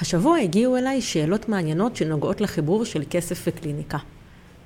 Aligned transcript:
השבוע 0.00 0.38
הגיעו 0.38 0.76
אליי 0.76 1.00
שאלות 1.00 1.48
מעניינות 1.48 1.96
שנוגעות 1.96 2.40
לחיבור 2.40 2.84
של 2.84 3.02
כסף 3.10 3.44
וקליניקה. 3.46 3.98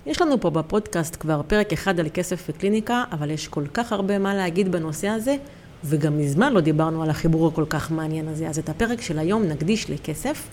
יש 0.07 0.23
לנו 0.23 0.41
פה 0.41 0.51
בפודקאסט 0.51 1.17
כבר 1.21 1.41
פרק 1.47 1.73
אחד 1.73 2.01
על 2.01 2.08
כסף 2.15 2.47
וקליניקה, 2.49 3.04
אבל 3.12 3.30
יש 3.30 3.49
כל 3.49 3.64
כך 3.75 3.93
הרבה 3.93 4.19
מה 4.19 4.35
להגיד 4.35 4.72
בנושא 4.72 5.09
הזה, 5.09 5.37
וגם 5.85 6.19
מזמן 6.19 6.53
לא 6.53 6.61
דיברנו 6.61 7.03
על 7.03 7.11
החיבור 7.11 7.49
הכל 7.49 7.64
כך 7.69 7.91
מעניין 7.91 8.29
הזה. 8.29 8.49
אז 8.49 8.59
את 8.59 8.69
הפרק 8.69 9.01
של 9.01 9.19
היום 9.19 9.43
נקדיש 9.43 9.91
לכסף, 9.91 10.49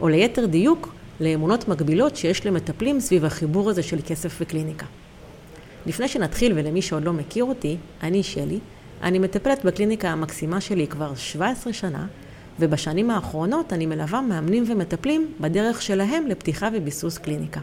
או 0.00 0.08
ליתר 0.08 0.46
דיוק, 0.46 0.94
לאמונות 1.20 1.68
מקבילות 1.68 2.16
שיש 2.16 2.46
למטפלים 2.46 3.00
סביב 3.00 3.24
החיבור 3.24 3.70
הזה 3.70 3.82
של 3.82 3.98
כסף 4.06 4.38
וקליניקה. 4.40 4.86
לפני 5.86 6.08
שנתחיל, 6.08 6.52
ולמי 6.56 6.82
שעוד 6.82 7.04
לא 7.04 7.12
מכיר 7.12 7.44
אותי, 7.44 7.76
אני 8.02 8.22
שלי, 8.22 8.58
אני 9.02 9.18
מטפלת 9.18 9.64
בקליניקה 9.64 10.08
המקסימה 10.08 10.60
שלי 10.60 10.86
כבר 10.86 11.14
17 11.14 11.72
שנה, 11.72 12.06
ובשנים 12.62 13.10
האחרונות 13.10 13.72
אני 13.72 13.86
מלווה 13.86 14.20
מאמנים 14.20 14.64
ומטפלים 14.66 15.32
בדרך 15.40 15.82
שלהם 15.82 16.26
לפתיחה 16.26 16.68
וביסוס 16.74 17.18
קליניקה. 17.18 17.60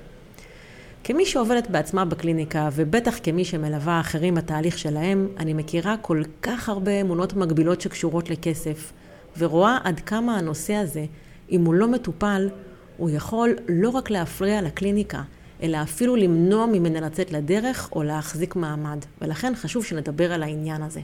כמי 1.04 1.26
שעובדת 1.26 1.70
בעצמה 1.70 2.06
בקליניקה, 2.06 2.70
ובטח 2.74 3.20
כמי 3.24 3.46
שמלווה 3.46 4.00
אחרים 4.00 4.36
בתהליך 4.36 4.78
שלהם, 4.78 5.28
אני 5.38 5.54
מכירה 5.54 5.96
כל 6.02 6.24
כך 6.42 6.70
הרבה 6.70 7.02
אמונות 7.02 7.34
מגבילות 7.34 7.82
שקשורות 7.82 8.30
לכסף, 8.30 8.94
ורואה 9.38 9.78
עד 9.84 10.00
כמה 10.00 10.38
הנושא 10.38 10.74
הזה, 10.74 11.06
אם 11.52 11.66
הוא 11.66 11.74
לא 11.74 11.88
מטופל, 11.88 12.50
הוא 12.98 13.10
יכול 13.10 13.56
לא 13.68 13.90
רק 13.90 14.10
להפריע 14.10 14.62
לקליניקה, 14.62 15.22
אלא 15.64 15.82
אפילו 15.82 16.16
למנוע 16.16 16.66
ממנה 16.66 17.00
לצאת 17.00 17.32
לדרך 17.32 17.90
או 17.92 18.04
להחזיק 18.04 18.56
מעמד, 18.56 19.00
ולכן 19.22 19.54
חשוב 19.56 19.86
שנדבר 19.86 20.34
על 20.34 20.44
העניין 20.44 20.82
הזה. 20.82 21.02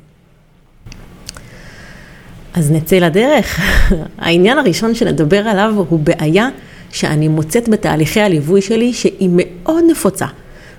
אז 2.55 2.71
נצא 2.71 2.95
לדרך. 2.95 3.59
העניין 4.17 4.57
הראשון 4.57 4.95
שנדבר 4.95 5.47
עליו 5.47 5.73
הוא 5.89 5.99
בעיה 5.99 6.49
שאני 6.91 7.27
מוצאת 7.27 7.69
בתהליכי 7.69 8.21
הליווי 8.21 8.61
שלי 8.61 8.93
שהיא 8.93 9.29
מאוד 9.31 9.83
נפוצה. 9.91 10.25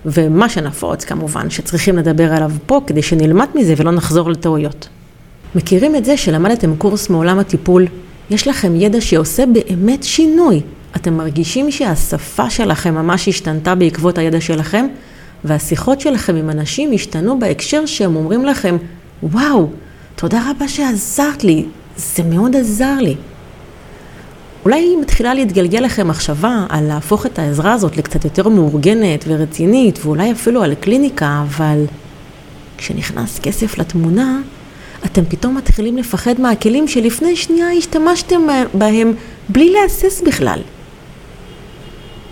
ומה 0.05 0.49
שנפוץ 0.49 1.05
כמובן 1.05 1.49
שצריכים 1.49 1.97
לדבר 1.97 2.33
עליו 2.33 2.51
פה 2.65 2.81
כדי 2.87 3.01
שנלמד 3.01 3.47
מזה 3.55 3.73
ולא 3.77 3.91
נחזור 3.91 4.29
לטעויות. 4.29 4.87
מכירים 5.55 5.95
את 5.95 6.05
זה 6.05 6.17
שלמדתם 6.17 6.75
קורס 6.75 7.09
מעולם 7.09 7.39
הטיפול? 7.39 7.85
יש 8.29 8.47
לכם 8.47 8.75
ידע 8.75 9.01
שעושה 9.01 9.43
באמת 9.45 10.03
שינוי. 10.03 10.61
אתם 10.95 11.13
מרגישים 11.13 11.71
שהשפה 11.71 12.49
שלכם 12.49 12.95
ממש 12.95 13.27
השתנתה 13.27 13.75
בעקבות 13.75 14.17
הידע 14.17 14.41
שלכם, 14.41 14.87
והשיחות 15.43 16.01
שלכם 16.01 16.35
עם 16.35 16.49
אנשים 16.49 16.91
השתנו 16.93 17.39
בהקשר 17.39 17.85
שהם 17.85 18.15
אומרים 18.15 18.45
לכם, 18.45 18.77
וואו, 19.23 19.69
תודה 20.19 20.51
רבה 20.51 20.67
שעזרת 20.67 21.43
לי, 21.43 21.65
זה 21.97 22.23
מאוד 22.23 22.55
עזר 22.55 22.95
לי. 22.99 23.15
אולי 24.65 24.95
מתחילה 24.95 25.33
להתגלגל 25.33 25.79
לכם 25.79 26.07
מחשבה 26.07 26.65
על 26.69 26.83
להפוך 26.83 27.25
את 27.25 27.39
העזרה 27.39 27.73
הזאת 27.73 27.97
לקצת 27.97 28.25
יותר 28.25 28.49
מאורגנת 28.49 29.25
ורצינית, 29.27 29.99
ואולי 30.05 30.31
אפילו 30.31 30.63
על 30.63 30.75
קליניקה, 30.75 31.43
אבל 31.47 31.85
כשנכנס 32.77 33.39
כסף 33.39 33.77
לתמונה, 33.77 34.39
אתם 35.05 35.25
פתאום 35.25 35.57
מתחילים 35.57 35.97
לפחד 35.97 36.41
מהכלים 36.41 36.87
שלפני 36.87 37.35
שנייה 37.35 37.71
השתמשתם 37.71 38.41
בהם 38.73 39.13
בלי 39.49 39.73
להסס 39.73 40.21
בכלל. 40.27 40.59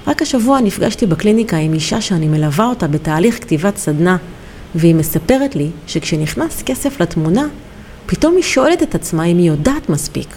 רק 0.08 0.22
השבוע 0.22 0.61
נפגשתי 0.61 1.06
בקליניקה 1.06 1.58
עם 1.58 1.73
אישה 1.73 2.02
שאני 2.02 2.28
מלווה 2.28 2.66
אותה 2.66 2.88
בתהליך 2.88 3.41
כתיבת 3.41 3.78
סדנה, 3.78 4.17
והיא 4.75 4.95
מספרת 4.95 5.56
לי 5.56 5.69
שכשנכנס 5.88 6.63
כסף 6.63 7.02
לתמונה, 7.02 7.47
פתאום 8.05 8.35
היא 8.35 8.43
שואלת 8.43 8.83
את 8.83 8.95
עצמה 8.95 9.25
אם 9.25 9.37
היא 9.37 9.47
יודעת 9.47 9.89
מספיק, 9.89 10.35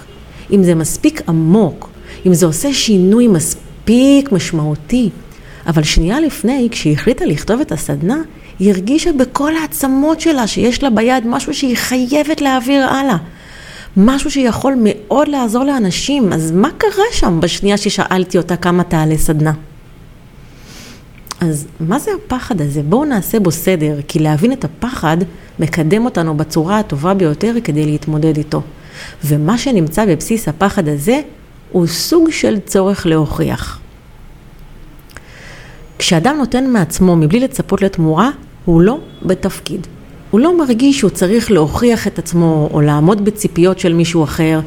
אם 0.52 0.62
זה 0.62 0.74
מספיק 0.74 1.22
עמוק, 1.28 1.90
אם 2.26 2.34
זה 2.34 2.46
עושה 2.46 2.72
שינוי 2.72 3.26
מספיק 3.26 4.32
משמעותי. 4.32 5.10
אבל 5.66 5.82
שנייה 5.82 6.20
לפני, 6.20 6.68
כשהיא 6.70 6.92
החליטה 6.92 7.24
לכתוב 7.24 7.60
את 7.60 7.72
הסדנה, 7.72 8.22
היא 8.58 8.72
הרגישה 8.72 9.12
בכל 9.12 9.52
העצמות 9.56 10.20
שלה 10.20 10.46
שיש 10.46 10.82
לה 10.82 10.90
ביד 10.90 11.26
משהו 11.26 11.54
שהיא 11.54 11.76
חייבת 11.76 12.40
להעביר 12.40 12.86
הלאה. 12.86 13.16
משהו 13.96 14.30
שיכול 14.30 14.74
מאוד 14.78 15.28
לעזור 15.28 15.64
לאנשים. 15.64 16.32
אז 16.32 16.50
מה 16.50 16.68
קרה 16.78 17.04
שם 17.12 17.40
בשנייה 17.40 17.76
ששאלתי 17.76 18.38
אותה 18.38 18.56
כמה 18.56 18.84
תעלה 18.84 19.18
סדנה? 19.18 19.52
אז 21.40 21.66
מה 21.80 21.98
זה 21.98 22.10
הפחד 22.24 22.60
הזה? 22.60 22.82
בואו 22.82 23.04
נעשה 23.04 23.40
בו 23.40 23.50
סדר, 23.50 23.98
כי 24.08 24.18
להבין 24.18 24.52
את 24.52 24.64
הפחד 24.64 25.16
מקדם 25.60 26.04
אותנו 26.04 26.36
בצורה 26.36 26.78
הטובה 26.78 27.14
ביותר 27.14 27.54
כדי 27.64 27.86
להתמודד 27.86 28.36
איתו. 28.36 28.62
ומה 29.24 29.58
שנמצא 29.58 30.06
בבסיס 30.06 30.48
הפחד 30.48 30.88
הזה 30.88 31.20
הוא 31.72 31.86
סוג 31.86 32.30
של 32.30 32.58
צורך 32.66 33.06
להוכיח. 33.06 33.80
כשאדם 35.98 36.36
נותן 36.38 36.70
מעצמו 36.70 37.16
מבלי 37.16 37.40
לצפות 37.40 37.82
לתמורה, 37.82 38.30
הוא 38.64 38.82
לא 38.82 38.98
בתפקיד. 39.22 39.86
הוא 40.30 40.40
לא 40.40 40.58
מרגיש 40.58 40.98
שהוא 40.98 41.10
צריך 41.10 41.50
להוכיח 41.50 42.06
את 42.06 42.18
עצמו 42.18 42.68
או 42.72 42.80
לעמוד 42.80 43.24
בציפיות 43.24 43.78
של 43.78 43.92
מישהו 43.92 44.24
אחר, 44.24 44.60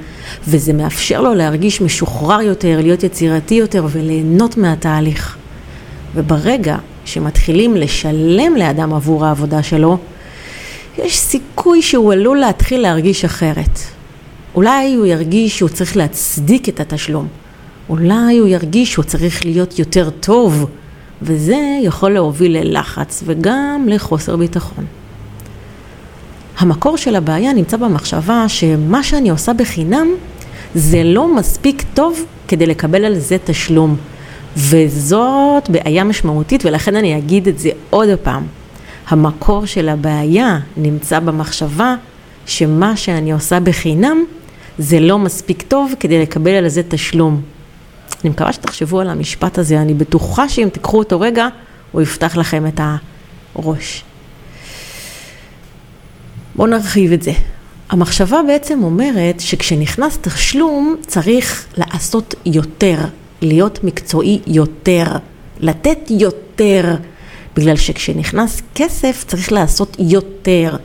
וזה 0.47 0.73
מאפשר 0.73 1.21
לו 1.21 1.33
להרגיש 1.33 1.81
משוחרר 1.81 2.41
יותר, 2.41 2.79
להיות 2.81 3.03
יצירתי 3.03 3.55
יותר 3.55 3.85
וליהנות 3.91 4.57
מהתהליך. 4.57 5.37
וברגע 6.15 6.77
שמתחילים 7.05 7.75
לשלם 7.75 8.55
לאדם 8.55 8.93
עבור 8.93 9.25
העבודה 9.25 9.63
שלו, 9.63 9.97
יש 10.97 11.19
סיכוי 11.19 11.81
שהוא 11.81 12.13
עלול 12.13 12.39
להתחיל 12.39 12.81
להרגיש 12.81 13.25
אחרת. 13.25 13.79
אולי 14.55 14.93
הוא 14.95 15.05
ירגיש 15.05 15.57
שהוא 15.57 15.69
צריך 15.69 15.97
להצדיק 15.97 16.69
את 16.69 16.79
התשלום. 16.79 17.27
אולי 17.89 18.37
הוא 18.37 18.47
ירגיש 18.47 18.91
שהוא 18.91 19.05
צריך 19.05 19.45
להיות 19.45 19.79
יותר 19.79 20.09
טוב, 20.09 20.65
וזה 21.21 21.79
יכול 21.83 22.11
להוביל 22.11 22.57
ללחץ 22.57 23.23
וגם 23.25 23.85
לחוסר 23.89 24.35
ביטחון. 24.35 24.85
המקור 26.57 26.97
של 26.97 27.15
הבעיה 27.15 27.53
נמצא 27.53 27.77
במחשבה 27.77 28.45
שמה 28.47 29.03
שאני 29.03 29.29
עושה 29.29 29.53
בחינם 29.53 30.07
זה 30.75 31.03
לא 31.03 31.35
מספיק 31.35 31.83
טוב 31.93 32.25
כדי 32.47 32.65
לקבל 32.65 33.05
על 33.05 33.19
זה 33.19 33.37
תשלום. 33.45 33.95
וזאת 34.57 35.69
בעיה 35.69 36.03
משמעותית 36.03 36.65
ולכן 36.65 36.95
אני 36.95 37.17
אגיד 37.17 37.47
את 37.47 37.59
זה 37.59 37.69
עוד 37.89 38.09
פעם. 38.23 38.60
המקור 39.11 39.65
של 39.65 39.89
הבעיה 39.89 40.59
נמצא 40.77 41.19
במחשבה 41.19 41.95
שמה 42.45 42.97
שאני 42.97 43.31
עושה 43.31 43.59
בחינם 43.59 44.23
זה 44.77 44.99
לא 44.99 45.19
מספיק 45.19 45.61
טוב 45.61 45.93
כדי 45.99 46.21
לקבל 46.21 46.51
על 46.51 46.67
זה 46.67 46.81
תשלום. 46.89 47.41
אני 48.23 48.29
מקווה 48.29 48.53
שתחשבו 48.53 48.99
על 48.99 49.09
המשפט 49.09 49.57
הזה, 49.57 49.81
אני 49.81 49.93
בטוחה 49.93 50.49
שאם 50.49 50.69
תיקחו 50.73 50.97
אותו 50.97 51.19
רגע, 51.19 51.47
הוא 51.91 52.01
יפתח 52.01 52.37
לכם 52.37 52.67
את 52.67 52.81
הראש. 53.55 54.03
בואו 56.55 56.67
נרחיב 56.67 57.11
את 57.11 57.21
זה. 57.21 57.31
המחשבה 57.89 58.39
בעצם 58.47 58.83
אומרת 58.83 59.39
שכשנכנס 59.39 60.17
תשלום 60.21 60.95
צריך 61.07 61.65
לעשות 61.77 62.35
יותר, 62.45 62.97
להיות 63.41 63.83
מקצועי 63.83 64.39
יותר, 64.47 65.05
לתת 65.59 65.99
יותר, 66.09 66.95
בגלל 67.55 67.75
שכשנכנס 67.75 68.61
כסף 68.75 69.23
צריך 69.27 69.51
לעשות 69.51 69.97
יותר. 69.99 70.75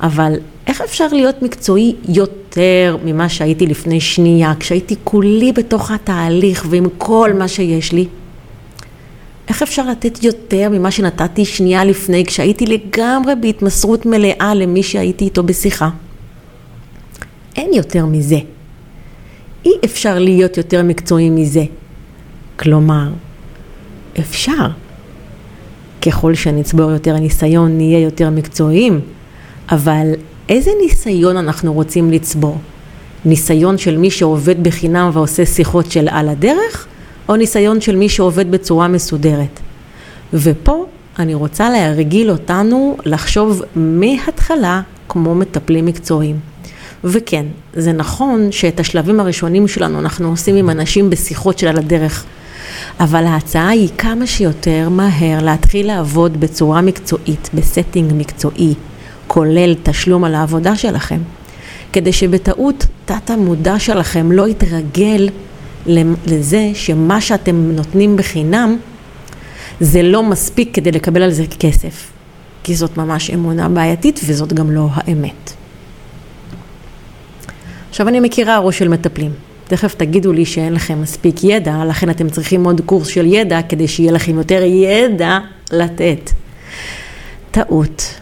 אבל 0.00 0.32
איך 0.66 0.80
אפשר 0.80 1.06
להיות 1.12 1.42
מקצועי 1.42 1.94
יותר 2.08 2.96
ממה 3.04 3.28
שהייתי 3.28 3.66
לפני 3.66 4.00
שנייה, 4.00 4.52
כשהייתי 4.60 4.94
כולי 5.04 5.52
בתוך 5.52 5.90
התהליך 5.90 6.66
ועם 6.70 6.86
כל 6.98 7.30
מה 7.38 7.48
שיש 7.48 7.92
לי? 7.92 8.06
איך 9.48 9.62
אפשר 9.62 9.90
לתת 9.90 10.22
יותר 10.22 10.68
ממה 10.70 10.90
שנתתי 10.90 11.44
שנייה 11.44 11.84
לפני, 11.84 12.24
כשהייתי 12.24 12.66
לגמרי 12.66 13.34
בהתמסרות 13.40 14.06
מלאה 14.06 14.54
למי 14.54 14.82
שהייתי 14.82 15.24
איתו 15.24 15.42
בשיחה? 15.42 15.88
אין 17.56 17.72
יותר 17.74 18.06
מזה. 18.06 18.38
אי 19.64 19.70
אפשר 19.84 20.18
להיות 20.18 20.56
יותר 20.56 20.82
מקצועי 20.82 21.30
מזה. 21.30 21.64
כלומר, 22.56 23.08
אפשר. 24.20 24.66
ככל 26.02 26.34
שנצבור 26.34 26.90
יותר 26.90 27.16
ניסיון, 27.16 27.76
נהיה 27.76 27.98
יותר 27.98 28.30
מקצועיים, 28.30 29.00
אבל 29.70 30.12
איזה 30.48 30.70
ניסיון 30.82 31.36
אנחנו 31.36 31.72
רוצים 31.72 32.10
לצבור? 32.10 32.58
ניסיון 33.24 33.78
של 33.78 33.98
מי 33.98 34.10
שעובד 34.10 34.62
בחינם 34.62 35.10
ועושה 35.12 35.46
שיחות 35.46 35.90
של 35.90 36.08
על 36.10 36.28
הדרך, 36.28 36.86
או 37.28 37.36
ניסיון 37.36 37.80
של 37.80 37.96
מי 37.96 38.08
שעובד 38.08 38.50
בצורה 38.50 38.88
מסודרת? 38.88 39.60
ופה 40.34 40.86
אני 41.18 41.34
רוצה 41.34 41.70
להרגיל 41.70 42.30
אותנו 42.30 42.96
לחשוב 43.04 43.62
מההתחלה 43.76 44.80
כמו 45.08 45.34
מטפלים 45.34 45.86
מקצועיים. 45.86 46.36
וכן, 47.04 47.46
זה 47.74 47.92
נכון 47.92 48.52
שאת 48.52 48.80
השלבים 48.80 49.20
הראשונים 49.20 49.68
שלנו 49.68 49.98
אנחנו 49.98 50.28
עושים 50.28 50.56
עם 50.56 50.70
אנשים 50.70 51.10
בשיחות 51.10 51.58
של 51.58 51.68
על 51.68 51.78
הדרך. 51.78 52.24
אבל 53.00 53.26
ההצעה 53.26 53.68
היא 53.68 53.88
כמה 53.98 54.26
שיותר 54.26 54.88
מהר 54.90 55.42
להתחיל 55.42 55.86
לעבוד 55.86 56.40
בצורה 56.40 56.80
מקצועית, 56.80 57.50
ב 57.54 57.61
setting 57.61 58.12
מקצועי, 58.14 58.74
כולל 59.26 59.74
תשלום 59.82 60.24
על 60.24 60.34
העבודה 60.34 60.76
שלכם, 60.76 61.20
כדי 61.92 62.12
שבטעות 62.12 62.86
תת 63.04 63.30
המודע 63.30 63.78
שלכם 63.78 64.32
לא 64.32 64.48
יתרגל 64.48 65.28
לזה 66.26 66.70
שמה 66.74 67.20
שאתם 67.20 67.72
נותנים 67.72 68.16
בחינם 68.16 68.76
זה 69.80 70.02
לא 70.02 70.22
מספיק 70.22 70.74
כדי 70.74 70.92
לקבל 70.92 71.22
על 71.22 71.30
זה 71.30 71.44
כסף. 71.60 72.16
כי 72.66 72.74
זאת 72.74 72.96
ממש 72.96 73.30
אמונה 73.30 73.68
בעייתית 73.68 74.20
וזאת 74.26 74.52
גם 74.52 74.70
לא 74.70 74.88
האמת. 74.92 75.52
עכשיו 77.90 78.08
אני 78.08 78.20
מכירה 78.20 78.58
ראש 78.58 78.78
של 78.78 78.88
מטפלים. 78.88 79.45
תכף 79.68 79.94
תגידו 79.94 80.32
לי 80.32 80.44
שאין 80.44 80.72
לכם 80.72 81.02
מספיק 81.02 81.44
ידע, 81.44 81.84
לכן 81.84 82.10
אתם 82.10 82.30
צריכים 82.30 82.64
עוד 82.64 82.80
קורס 82.86 83.06
של 83.08 83.26
ידע 83.26 83.62
כדי 83.68 83.88
שיהיה 83.88 84.12
לכם 84.12 84.38
יותר 84.38 84.62
ידע 84.62 85.38
לתת. 85.72 86.30
טעות. 87.50 88.14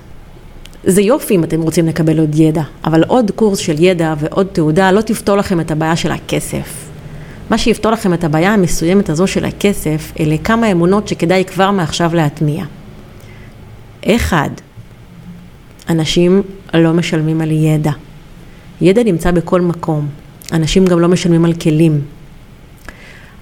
זה 0.85 1.02
יופי 1.02 1.35
אם 1.37 1.44
אתם 1.44 1.62
רוצים 1.62 1.87
לקבל 1.87 2.19
עוד 2.19 2.35
ידע, 2.35 2.62
אבל 2.85 3.05
עוד 3.05 3.31
קורס 3.31 3.58
של 3.58 3.75
ידע 3.79 4.14
ועוד 4.19 4.46
תעודה 4.52 4.93
לא 4.93 5.00
תפתור 5.00 5.37
לכם 5.37 5.61
את 5.61 5.70
הבעיה 5.70 5.96
של 5.96 6.12
הכסף. 6.12 6.85
מה 7.50 7.58
שיפתור 7.58 7.93
לכם 7.93 8.14
את 8.14 8.25
הבעיה 8.25 8.55
המסוימת 8.55 9.08
הזו 9.08 9.26
של 9.26 9.44
הכסף, 9.44 10.12
אלה 10.20 10.37
כמה 10.44 10.73
אמונות 10.73 11.08
שכדאי 11.08 11.44
כבר 11.44 11.70
מעכשיו 11.70 12.14
להטמיע. 12.14 12.64
אחד, 14.06 14.50
אנשים 15.88 16.43
לא 16.75 16.93
משלמים 16.93 17.40
על 17.40 17.50
ידע. 17.50 17.93
ידע 18.81 19.02
נמצא 19.02 19.31
בכל 19.31 19.61
מקום. 19.61 20.24
אנשים 20.54 20.84
גם 20.84 21.00
לא 21.00 21.08
משלמים 21.08 21.44
על 21.44 21.52
כלים. 21.54 22.00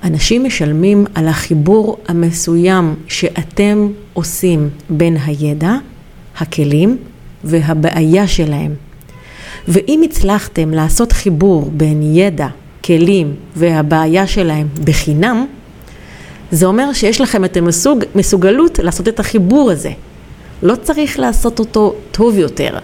אנשים 0.04 0.44
משלמים 0.44 1.06
על 1.14 1.28
החיבור 1.28 1.98
המסוים 2.08 2.94
שאתם 3.08 3.88
עושים 4.12 4.68
בין 4.90 5.16
הידע, 5.26 5.74
הכלים 6.38 6.96
והבעיה 7.44 8.26
שלהם. 8.26 8.74
ואם 9.68 10.02
הצלחתם 10.04 10.70
לעשות 10.70 11.12
חיבור 11.12 11.70
בין 11.76 12.16
ידע, 12.16 12.48
כלים 12.84 13.34
והבעיה 13.56 14.26
שלהם 14.26 14.68
בחינם, 14.84 15.46
זה 16.50 16.66
אומר 16.66 16.92
שיש 16.92 17.20
לכם 17.20 17.44
את 17.44 17.56
המסוגלות 18.14 18.78
לעשות 18.78 19.08
את 19.08 19.20
החיבור 19.20 19.70
הזה. 19.70 19.90
לא 20.62 20.74
צריך 20.82 21.18
לעשות 21.18 21.58
אותו 21.58 21.94
טוב 22.10 22.38
יותר, 22.38 22.78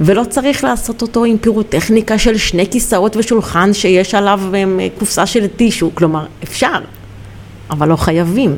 ולא 0.00 0.24
צריך 0.24 0.64
לעשות 0.64 1.02
אותו 1.02 1.24
עם 1.24 1.38
פירוטכניקה 1.38 2.18
של 2.18 2.36
שני 2.36 2.66
כיסאות 2.70 3.16
ושולחן 3.16 3.72
שיש 3.72 4.14
עליו 4.14 4.40
אה, 4.54 4.88
קופסה 4.98 5.26
של 5.26 5.46
טישו, 5.46 5.90
כלומר 5.94 6.26
אפשר, 6.42 6.78
אבל 7.70 7.88
לא 7.88 7.96
חייבים, 7.96 8.56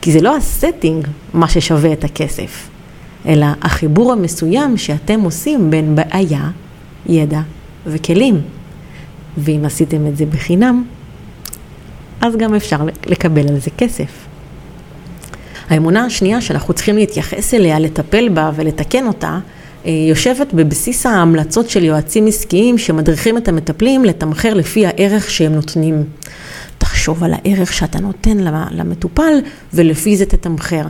כי 0.00 0.12
זה 0.12 0.20
לא 0.20 0.36
הסטינג 0.36 1.08
מה 1.34 1.48
ששווה 1.48 1.92
את 1.92 2.04
הכסף, 2.04 2.68
אלא 3.26 3.46
החיבור 3.62 4.12
המסוים 4.12 4.76
שאתם 4.76 5.20
עושים 5.20 5.70
בין 5.70 5.94
בעיה, 5.94 6.50
ידע 7.06 7.40
וכלים. 7.86 8.40
ואם 9.38 9.64
עשיתם 9.64 10.06
את 10.06 10.16
זה 10.16 10.26
בחינם, 10.26 10.84
אז 12.20 12.36
גם 12.36 12.54
אפשר 12.54 12.76
לקבל 13.06 13.48
על 13.48 13.58
זה 13.58 13.70
כסף. 13.78 14.26
האמונה 15.70 16.04
השנייה 16.04 16.40
שאנחנו 16.40 16.74
צריכים 16.74 16.96
להתייחס 16.96 17.54
אליה, 17.54 17.78
לטפל 17.78 18.28
בה 18.28 18.50
ולתקן 18.56 19.06
אותה, 19.06 19.38
יושבת 19.84 20.54
בבסיס 20.54 21.06
ההמלצות 21.06 21.70
של 21.70 21.84
יועצים 21.84 22.26
עסקיים 22.26 22.78
שמדריכים 22.78 23.38
את 23.38 23.48
המטפלים 23.48 24.04
לתמחר 24.04 24.54
לפי 24.54 24.86
הערך 24.86 25.30
שהם 25.30 25.52
נותנים. 25.52 26.04
תחשוב 26.78 27.24
על 27.24 27.32
הערך 27.34 27.72
שאתה 27.72 28.00
נותן 28.00 28.38
למטופל 28.70 29.38
ולפי 29.74 30.16
זה 30.16 30.26
תתמחר. 30.26 30.82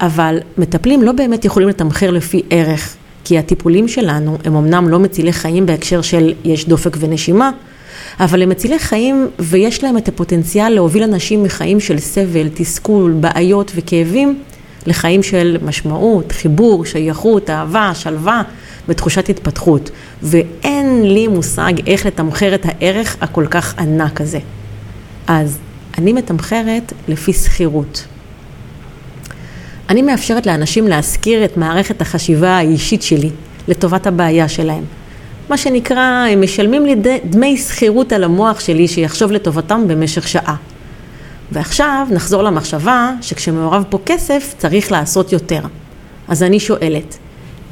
אבל 0.00 0.38
מטפלים 0.58 1.02
לא 1.02 1.12
באמת 1.12 1.44
יכולים 1.44 1.68
לתמחר 1.68 2.10
לפי 2.10 2.42
ערך, 2.50 2.96
כי 3.24 3.38
הטיפולים 3.38 3.88
שלנו 3.88 4.38
הם 4.44 4.56
אמנם 4.56 4.88
לא 4.88 4.98
מצילי 4.98 5.32
חיים 5.32 5.66
בהקשר 5.66 6.02
של 6.02 6.32
יש 6.44 6.68
דופק 6.68 6.96
ונשימה, 7.00 7.50
אבל 8.20 8.42
הם 8.42 8.48
מצילי 8.48 8.78
חיים 8.78 9.28
ויש 9.38 9.84
להם 9.84 9.98
את 9.98 10.08
הפוטנציאל 10.08 10.68
להוביל 10.68 11.02
אנשים 11.02 11.42
מחיים 11.42 11.80
של 11.80 11.98
סבל, 11.98 12.48
תסכול, 12.54 13.12
בעיות 13.20 13.72
וכאבים 13.74 14.38
לחיים 14.86 15.22
של 15.22 15.56
משמעות, 15.62 16.32
חיבור, 16.32 16.84
שייכות, 16.84 17.50
אהבה, 17.50 17.90
שלווה 17.94 18.42
ותחושת 18.88 19.28
התפתחות. 19.28 19.90
ואין 20.22 21.02
לי 21.02 21.28
מושג 21.28 21.72
איך 21.86 22.06
לתמחר 22.06 22.54
את 22.54 22.66
הערך 22.66 23.16
הכל 23.20 23.46
כך 23.50 23.78
ענק 23.78 24.20
הזה. 24.20 24.38
אז 25.26 25.58
אני 25.98 26.12
מתמחרת 26.12 26.92
לפי 27.08 27.32
שכירות. 27.32 28.06
אני 29.88 30.02
מאפשרת 30.02 30.46
לאנשים 30.46 30.88
להשכיר 30.88 31.44
את 31.44 31.56
מערכת 31.56 32.00
החשיבה 32.00 32.50
האישית 32.50 33.02
שלי 33.02 33.30
לטובת 33.68 34.06
הבעיה 34.06 34.48
שלהם. 34.48 34.84
מה 35.48 35.56
שנקרא, 35.56 36.26
הם 36.30 36.42
משלמים 36.42 36.86
לי 36.86 36.94
דמי 37.24 37.56
שכירות 37.56 38.12
על 38.12 38.24
המוח 38.24 38.60
שלי 38.60 38.88
שיחשוב 38.88 39.32
לטובתם 39.32 39.88
במשך 39.88 40.28
שעה. 40.28 40.56
ועכשיו 41.52 42.06
נחזור 42.10 42.42
למחשבה 42.42 43.12
שכשמעורב 43.20 43.84
פה 43.88 43.98
כסף 44.06 44.54
צריך 44.58 44.92
לעשות 44.92 45.32
יותר. 45.32 45.60
אז 46.28 46.42
אני 46.42 46.60
שואלת, 46.60 47.18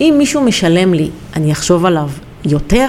אם 0.01 0.15
מישהו 0.19 0.43
משלם 0.43 0.95
לי, 0.95 1.11
אני 1.37 1.53
אחשוב 1.53 1.87
עליו 1.87 2.11
יותר? 2.45 2.89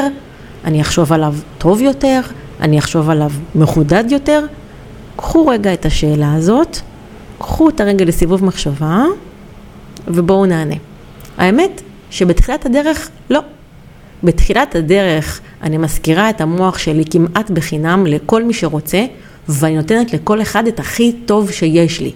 אני 0.66 0.82
אחשוב 0.82 1.14
עליו 1.14 1.36
טוב 1.58 1.82
יותר? 1.82 2.22
אני 2.60 2.80
אחשוב 2.80 3.10
עליו 3.10 3.32
מחודד 3.56 4.04
יותר? 4.10 4.46
קחו 5.16 5.48
רגע 5.48 5.74
את 5.74 5.86
השאלה 5.86 6.34
הזאת, 6.34 6.78
קחו 7.38 7.70
את 7.70 7.82
הרגע 7.82 8.06
לסיבוב 8.06 8.46
מחשבה 8.46 9.04
ובואו 10.08 10.46
נענה. 10.46 10.76
האמת 11.38 11.82
שבתחילת 12.10 12.66
הדרך 12.66 13.10
לא. 13.30 13.40
בתחילת 14.24 14.76
הדרך 14.76 15.42
אני 15.62 15.78
מזכירה 15.78 16.30
את 16.30 16.42
המוח 16.42 16.78
שלי 16.78 17.04
כמעט 17.12 17.52
בחינם 17.52 18.06
לכל 18.08 18.44
מי 18.44 18.54
שרוצה, 18.54 19.06
ואני 19.50 19.76
נותנת 19.76 20.14
לכל 20.14 20.42
אחד 20.42 20.68
את 20.68 20.80
הכי 20.80 21.12
טוב 21.26 21.52
שיש 21.52 22.00
לי. 22.02 22.12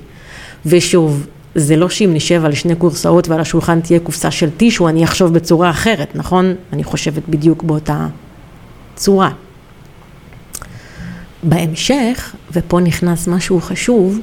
ושוב, 0.65 1.27
זה 1.55 1.75
לא 1.75 1.89
שאם 1.89 2.09
נשב 2.13 2.45
על 2.45 2.53
שני 2.53 2.75
קורסאות 2.75 3.27
ועל 3.27 3.39
השולחן 3.39 3.81
תהיה 3.81 3.99
קופסה 3.99 4.31
של 4.31 4.49
טישו, 4.49 4.89
אני 4.89 5.03
אחשוב 5.03 5.33
בצורה 5.33 5.69
אחרת, 5.69 6.15
נכון? 6.15 6.53
אני 6.73 6.83
חושבת 6.83 7.23
בדיוק 7.29 7.63
באותה 7.63 8.07
צורה. 8.95 9.31
בהמשך, 11.43 12.35
ופה 12.53 12.79
נכנס 12.79 13.27
משהו 13.27 13.61
חשוב, 13.61 14.19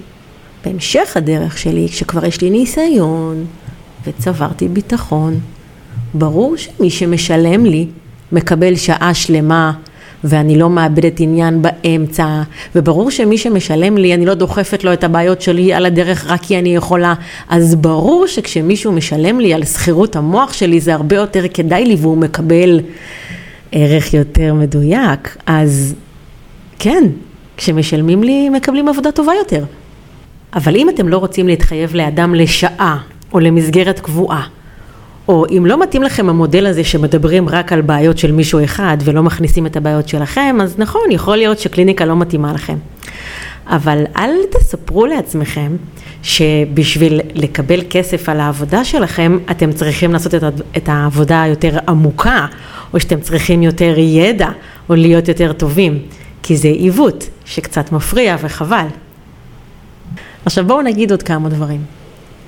בהמשך 0.64 1.16
הדרך 1.16 1.58
שלי, 1.58 1.88
כשכבר 1.88 2.24
יש 2.24 2.40
לי 2.40 2.50
ניסיון 2.50 3.46
וצברתי 4.06 4.68
ביטחון, 4.68 5.40
ברור 6.14 6.56
שמי 6.56 6.90
שמשלם 6.90 7.64
לי 7.64 7.86
מקבל 8.32 8.76
שעה 8.76 9.14
שלמה 9.14 9.72
ואני 10.24 10.58
לא 10.58 10.70
מאבדת 10.70 11.20
עניין 11.20 11.62
באמצע, 11.62 12.42
וברור 12.74 13.10
שמי 13.10 13.38
שמשלם 13.38 13.96
לי, 13.96 14.14
אני 14.14 14.26
לא 14.26 14.34
דוחפת 14.34 14.84
לו 14.84 14.92
את 14.92 15.04
הבעיות 15.04 15.42
שלי 15.42 15.72
על 15.72 15.86
הדרך 15.86 16.26
רק 16.26 16.42
כי 16.42 16.58
אני 16.58 16.74
יכולה, 16.76 17.14
אז 17.48 17.74
ברור 17.74 18.26
שכשמישהו 18.26 18.92
משלם 18.92 19.40
לי 19.40 19.54
על 19.54 19.64
שכירות 19.64 20.16
המוח 20.16 20.52
שלי 20.52 20.80
זה 20.80 20.94
הרבה 20.94 21.16
יותר 21.16 21.48
כדאי 21.54 21.84
לי 21.84 21.96
והוא 21.98 22.18
מקבל 22.18 22.80
ערך 23.72 24.14
יותר 24.14 24.54
מדויק, 24.54 25.36
אז 25.46 25.94
כן, 26.78 27.04
כשמשלמים 27.56 28.22
לי 28.22 28.48
מקבלים 28.48 28.88
עבודה 28.88 29.12
טובה 29.12 29.32
יותר. 29.38 29.64
אבל 30.54 30.76
אם 30.76 30.88
אתם 30.88 31.08
לא 31.08 31.18
רוצים 31.18 31.48
להתחייב 31.48 31.94
לאדם 31.94 32.34
לשעה 32.34 32.98
או 33.32 33.40
למסגרת 33.40 34.00
קבועה, 34.00 34.46
או 35.30 35.46
אם 35.56 35.66
לא 35.66 35.82
מתאים 35.82 36.02
לכם 36.02 36.28
המודל 36.28 36.66
הזה 36.66 36.84
שמדברים 36.84 37.48
רק 37.48 37.72
על 37.72 37.80
בעיות 37.80 38.18
של 38.18 38.32
מישהו 38.32 38.64
אחד 38.64 38.96
ולא 39.04 39.22
מכניסים 39.22 39.66
את 39.66 39.76
הבעיות 39.76 40.08
שלכם, 40.08 40.56
אז 40.62 40.78
נכון, 40.78 41.02
יכול 41.10 41.36
להיות 41.36 41.58
שקליניקה 41.58 42.04
לא 42.04 42.16
מתאימה 42.16 42.52
לכם. 42.52 42.76
אבל 43.66 44.04
אל 44.16 44.30
תספרו 44.50 45.06
לעצמכם 45.06 45.76
שבשביל 46.22 47.20
לקבל 47.34 47.80
כסף 47.90 48.28
על 48.28 48.40
העבודה 48.40 48.84
שלכם, 48.84 49.38
אתם 49.50 49.72
צריכים 49.72 50.12
לעשות 50.12 50.34
את 50.76 50.88
העבודה 50.88 51.42
היותר 51.42 51.78
עמוקה, 51.88 52.46
או 52.94 53.00
שאתם 53.00 53.20
צריכים 53.20 53.62
יותר 53.62 53.94
ידע, 53.98 54.48
או 54.88 54.94
להיות 54.94 55.28
יותר 55.28 55.52
טובים, 55.52 55.98
כי 56.42 56.56
זה 56.56 56.68
עיוות 56.68 57.28
שקצת 57.44 57.92
מפריע 57.92 58.36
וחבל. 58.40 58.86
עכשיו 60.44 60.64
בואו 60.66 60.82
נגיד 60.82 61.10
עוד 61.10 61.22
כמה 61.22 61.48
דברים. 61.48 61.99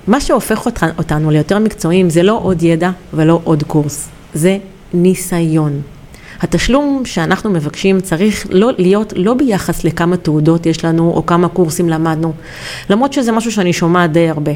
מה 0.07 0.21
שהופך 0.21 0.67
אותנו 0.99 1.31
ליותר 1.31 1.59
מקצועיים 1.59 2.11
זה 2.11 2.23
לא 2.23 2.41
עוד 2.43 2.63
ידע 2.63 2.91
ולא 3.15 3.41
עוד 3.45 3.63
קורס, 3.63 4.09
זה 4.35 4.59
ניסיון. 4.95 5.83
התשלום 6.41 7.03
שאנחנו 7.05 7.51
מבקשים 7.51 8.01
צריך 8.01 8.47
לא, 8.51 8.71
להיות 8.79 9.13
לא 9.17 9.35
ביחס 9.35 9.85
לכמה 9.85 10.17
תעודות 10.17 10.67
יש 10.67 10.85
לנו 10.85 11.11
או 11.11 11.27
כמה 11.27 11.49
קורסים 11.49 11.89
למדנו, 11.89 12.33
למרות 12.91 13.13
שזה 13.13 13.33
משהו 13.33 13.53
שאני 13.53 13.73
שומעת 13.73 14.13
די 14.13 14.29
הרבה. 14.29 14.53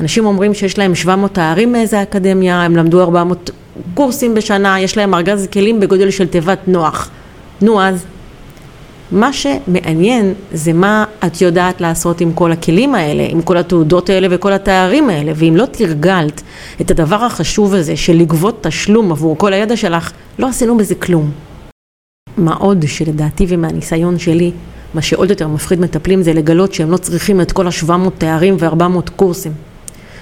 אנשים 0.00 0.26
אומרים 0.26 0.54
שיש 0.54 0.78
להם 0.78 0.94
700 0.94 1.34
תארים 1.34 1.72
מאיזה 1.72 2.02
אקדמיה, 2.02 2.62
הם 2.62 2.76
למדו 2.76 3.02
400 3.02 3.50
קורסים 3.94 4.34
בשנה, 4.34 4.80
יש 4.80 4.96
להם 4.96 5.14
ארגז 5.14 5.48
כלים 5.52 5.80
בגודל 5.80 6.10
של 6.10 6.26
תיבת 6.26 6.58
נוח. 6.66 7.10
נו 7.62 7.82
אז, 7.82 8.04
מה 9.12 9.32
שמעניין 9.32 10.34
זה 10.52 10.72
מה 10.72 11.04
את 11.26 11.40
יודעת 11.40 11.80
לעשות 11.80 12.20
עם 12.20 12.32
כל 12.32 12.52
הכלים 12.52 12.94
האלה, 12.94 13.26
עם 13.28 13.42
כל 13.42 13.56
התעודות 13.56 14.10
האלה 14.10 14.28
וכל 14.30 14.52
התארים 14.52 15.10
האלה, 15.10 15.32
ואם 15.36 15.56
לא 15.56 15.64
תרגלת 15.66 16.42
את 16.80 16.90
הדבר 16.90 17.24
החשוב 17.24 17.74
הזה 17.74 17.96
של 17.96 18.16
לגבות 18.16 18.62
תשלום 18.62 19.12
עבור 19.12 19.38
כל 19.38 19.52
הידע 19.52 19.76
שלך, 19.76 20.12
לא 20.38 20.48
עשינו 20.48 20.76
בזה 20.76 20.94
כלום. 20.94 21.30
מה 22.36 22.54
עוד 22.54 22.84
שלדעתי 22.86 23.46
ומהניסיון 23.48 24.18
שלי, 24.18 24.52
מה 24.94 25.02
שעוד 25.02 25.30
יותר 25.30 25.48
מפחיד 25.48 25.80
מטפלים 25.80 26.22
זה 26.22 26.32
לגלות 26.32 26.74
שהם 26.74 26.90
לא 26.90 26.96
צריכים 26.96 27.40
את 27.40 27.52
כל 27.52 27.66
ה-700 27.66 28.10
תארים 28.18 28.56
ו-400 28.58 29.10
קורסים. 29.16 29.52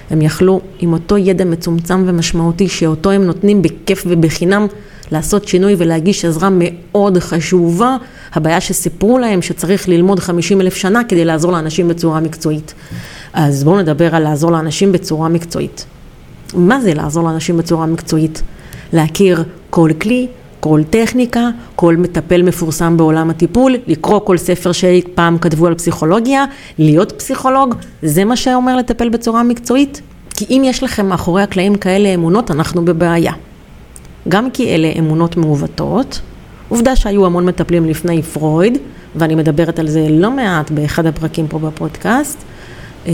הם 0.09 0.21
יכלו 0.21 0.61
עם 0.79 0.93
אותו 0.93 1.17
ידע 1.17 1.45
מצומצם 1.45 2.03
ומשמעותי 2.05 2.67
שאותו 2.67 3.11
הם 3.11 3.23
נותנים 3.23 3.61
בכיף 3.61 4.03
ובחינם 4.07 4.67
לעשות 5.11 5.47
שינוי 5.47 5.75
ולהגיש 5.77 6.25
עזרה 6.25 6.49
מאוד 6.51 7.17
חשובה. 7.19 7.97
הבעיה 8.35 8.61
שסיפרו 8.61 9.17
להם 9.17 9.41
שצריך 9.41 9.89
ללמוד 9.89 10.19
50 10.19 10.61
אלף 10.61 10.75
שנה 10.75 11.03
כדי 11.03 11.25
לעזור 11.25 11.51
לאנשים 11.51 11.87
בצורה 11.87 12.19
מקצועית. 12.19 12.73
אז 13.33 13.63
בואו 13.63 13.79
נדבר 13.79 14.15
על 14.15 14.23
לעזור 14.23 14.51
לאנשים 14.51 14.91
בצורה 14.91 15.29
מקצועית. 15.29 15.85
מה 16.53 16.81
זה 16.81 16.93
לעזור 16.93 17.23
לאנשים 17.23 17.57
בצורה 17.57 17.85
מקצועית? 17.85 18.41
להכיר 18.93 19.43
כל 19.69 19.89
כלי, 20.01 20.27
כל 20.59 20.81
טכניקה, 20.89 21.49
כל 21.75 21.97
מטפל 21.97 22.41
מפורסם 22.43 22.97
בעולם 22.97 23.29
הטיפול, 23.29 23.75
לקרוא 23.87 24.19
כל 24.19 24.37
ספר 24.37 24.71
שאי 24.71 25.01
פעם 25.15 25.37
כתבו 25.37 25.67
על 25.67 25.75
פסיכולוגיה, 25.75 26.45
להיות 26.77 27.11
פסיכולוג, 27.11 27.75
זה 28.01 28.25
מה 28.25 28.35
שאומר 28.35 28.77
לטפל 28.77 29.09
בצורה 29.09 29.43
מקצועית? 29.43 30.01
כי 30.33 30.45
אם 30.49 30.61
יש 30.65 30.83
לכם 30.83 31.05
מאחורי 31.05 31.43
הקלעים 31.43 31.75
כאלה 31.75 32.13
אמונות, 32.13 32.51
אנחנו 32.51 32.85
בבעיה. 32.85 33.33
גם 34.29 34.51
כי 34.51 34.75
אלה 34.75 34.91
אמונות 34.99 35.37
מעוותות, 35.37 36.21
עובדה 36.69 36.95
שהיו 36.95 37.25
המון 37.25 37.45
מטפלים 37.45 37.85
לפני 37.85 38.21
פרויד, 38.21 38.77
ואני 39.15 39.35
מדברת 39.35 39.79
על 39.79 39.87
זה 39.87 40.07
לא 40.09 40.31
מעט 40.31 40.71
באחד 40.71 41.05
הפרקים 41.05 41.47
פה 41.47 41.59
בפודקאסט, 41.59 42.43
אמ, 43.05 43.11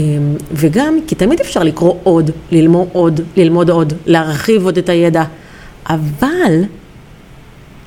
וגם 0.52 0.98
כי 1.06 1.14
תמיד 1.14 1.40
אפשר 1.40 1.62
לקרוא 1.62 1.94
עוד, 2.02 2.30
ללמוד 2.50 2.88
עוד, 2.92 3.20
ללמוד 3.36 3.70
עוד, 3.70 3.92
להרחיב 4.06 4.64
עוד 4.64 4.78
את 4.78 4.88
הידע, 4.88 5.24
אבל 5.86 6.64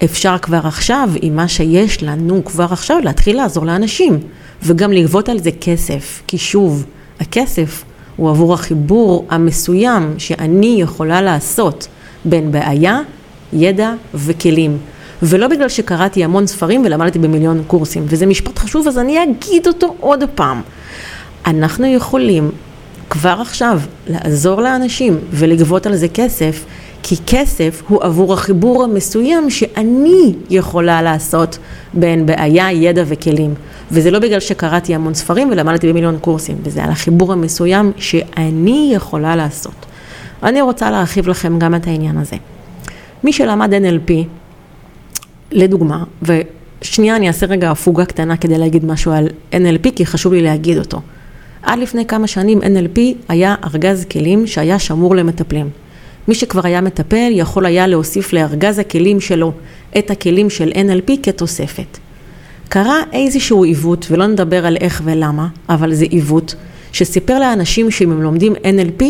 אפשר 0.03 0.38
כבר 0.38 0.60
עכשיו, 0.63 1.10
עם 1.22 1.36
מה 1.36 1.48
שיש 1.48 2.03
לנו 2.03 2.45
כבר 2.45 2.67
עכשיו, 2.72 2.98
להתחיל 3.03 3.38
לעזור 3.38 3.65
לאנשים, 3.65 4.19
וגם 4.63 4.91
לגבות 4.91 5.29
על 5.29 5.39
זה 5.39 5.50
כסף, 5.62 6.22
כי 6.27 6.38
שוב, 6.38 6.86
הכסף 7.19 7.84
הוא 8.15 8.29
עבור 8.29 8.53
החיבור 8.53 9.25
המסוים 9.29 10.13
שאני 10.17 10.75
יכולה 10.79 11.22
לעשות 11.22 11.88
בין 12.25 12.51
בעיה, 12.51 13.00
ידע 13.53 13.93
וכלים. 14.13 14.77
ולא 15.24 15.48
בגלל 15.48 15.69
שקראתי 15.69 16.24
המון 16.24 16.48
ספרים 16.48 16.81
ולמדתי 16.86 17.19
במיליון 17.19 17.63
קורסים, 17.67 18.05
וזה 18.07 18.25
משפט 18.25 18.60
חשוב, 18.60 18.88
אז 18.88 18.98
אני 18.98 19.24
אגיד 19.24 19.67
אותו 19.67 19.95
עוד 20.00 20.24
פעם. 20.36 20.62
אנחנו 21.45 21.86
יכולים 21.86 22.51
כבר 23.10 23.38
עכשיו 23.41 23.79
לעזור 24.07 24.62
לאנשים 24.62 25.19
ולגבות 25.31 25.86
על 25.86 25.95
זה 25.95 26.07
כסף, 26.07 26.65
כי 27.03 27.15
כסף 27.27 27.84
הוא 27.88 28.03
עבור 28.03 28.34
החיבור 28.34 28.84
המסוים 28.84 29.50
שאני 29.50 30.34
יכולה 30.50 31.01
לעשות 31.01 31.57
בין 31.93 32.25
בעיה, 32.25 32.72
ידע 32.72 33.03
וכלים. 33.07 33.53
וזה 33.91 34.12
לא 34.12 34.19
בגלל 34.19 34.39
שקראתי 34.39 34.95
המון 34.95 35.13
ספרים 35.13 35.50
ולמדתי 35.51 35.89
במיליון 35.89 36.17
קורסים, 36.22 36.57
וזה 36.63 36.84
על 36.84 36.91
החיבור 36.91 37.34
המסוים 37.34 37.91
שאני 37.98 38.91
יכולה 38.95 39.36
לעשות. 39.36 39.86
אני 40.43 40.62
רוצה 40.62 40.91
להרחיב 40.91 41.27
לכם 41.27 41.60
גם 41.60 41.75
את 41.75 41.88
העניין 41.88 42.17
הזה. 42.17 42.36
מי 43.24 43.34
שלמד 43.34 43.74
NLP, 43.74 44.12
לדוגמה, 45.51 46.03
ושנייה 46.21 47.15
אני 47.15 47.27
אעשה 47.27 47.45
רגע 47.45 47.71
הפוגה 47.71 48.05
קטנה 48.05 48.37
כדי 48.37 48.57
להגיד 48.57 48.85
משהו 48.85 49.11
על 49.11 49.27
NLP, 49.51 49.89
כי 49.95 50.05
חשוב 50.05 50.33
לי 50.33 50.41
להגיד 50.41 50.77
אותו. 50.77 51.01
עד 51.63 51.79
לפני 51.79 52.05
כמה 52.05 52.27
שנים 52.27 52.61
NLP 52.61 52.99
היה 53.29 53.55
ארגז 53.63 54.05
כלים 54.05 54.47
שהיה 54.47 54.79
שמור 54.79 55.15
למטפלים. 55.15 55.69
מי 56.27 56.35
שכבר 56.35 56.61
היה 56.63 56.81
מטפל 56.81 57.31
יכול 57.31 57.65
היה 57.65 57.87
להוסיף 57.87 58.33
לארגז 58.33 58.79
הכלים 58.79 59.19
שלו 59.19 59.51
את 59.97 60.11
הכלים 60.11 60.49
של 60.49 60.71
NLP 60.71 61.11
כתוספת. 61.23 61.97
קרה 62.69 62.97
איזשהו 63.13 63.63
עיוות, 63.63 64.07
ולא 64.11 64.27
נדבר 64.27 64.65
על 64.65 64.77
איך 64.77 65.01
ולמה, 65.05 65.47
אבל 65.69 65.93
זה 65.93 66.05
עיוות, 66.05 66.55
שסיפר 66.91 67.39
לאנשים 67.39 67.91
שאם 67.91 68.11
הם 68.11 68.21
לומדים 68.21 68.53
NLP, 68.53 69.03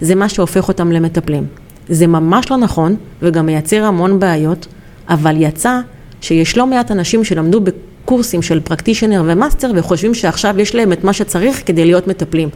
זה 0.00 0.14
מה 0.14 0.28
שהופך 0.28 0.68
אותם 0.68 0.92
למטפלים. 0.92 1.46
זה 1.88 2.06
ממש 2.06 2.50
לא 2.50 2.56
נכון, 2.56 2.96
וגם 3.22 3.46
מייצר 3.46 3.84
המון 3.84 4.20
בעיות, 4.20 4.66
אבל 5.10 5.34
יצא 5.38 5.80
שיש 6.20 6.56
לא 6.56 6.66
מעט 6.66 6.90
אנשים 6.90 7.24
שלמדו 7.24 7.60
בקורסים 7.60 8.42
של 8.42 8.60
practitioner 8.60 9.22
ו 9.26 9.32
master, 9.32 9.70
וחושבים 9.76 10.14
שעכשיו 10.14 10.60
יש 10.60 10.74
להם 10.74 10.92
את 10.92 11.04
מה 11.04 11.12
שצריך 11.12 11.62
כדי 11.66 11.84
להיות 11.84 12.06
מטפלים, 12.06 12.48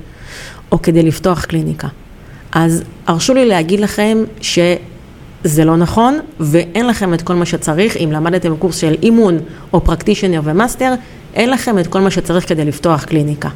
או 0.73 0.83
כדי 0.83 1.03
לפתוח 1.03 1.45
קליניקה. 1.45 1.89
אז 2.53 2.83
הרשו 3.07 3.35
לי 3.35 3.47
להגיד 3.47 3.81
לכם 3.81 4.19
שזה 4.41 5.65
לא 5.65 5.77
נכון, 5.77 6.19
ואין 6.41 6.87
לכם 6.87 7.15
את 7.15 7.23
כל 7.23 7.35
מה 7.35 7.47
שצריך, 7.47 7.97
אם 7.97 8.13
למדתם 8.13 8.57
קורס 8.57 8.77
של 8.77 8.95
אימון 9.03 9.39
או 9.73 9.85
practitioner 9.85 10.41
ו 10.45 10.51
master, 10.51 10.95
אין 11.35 11.51
לכם 11.51 11.79
את 11.79 11.87
כל 11.87 12.01
מה 12.01 12.11
שצריך 12.11 12.49
כדי 12.49 12.65
לפתוח 12.65 13.05
קליניקה. 13.05 13.49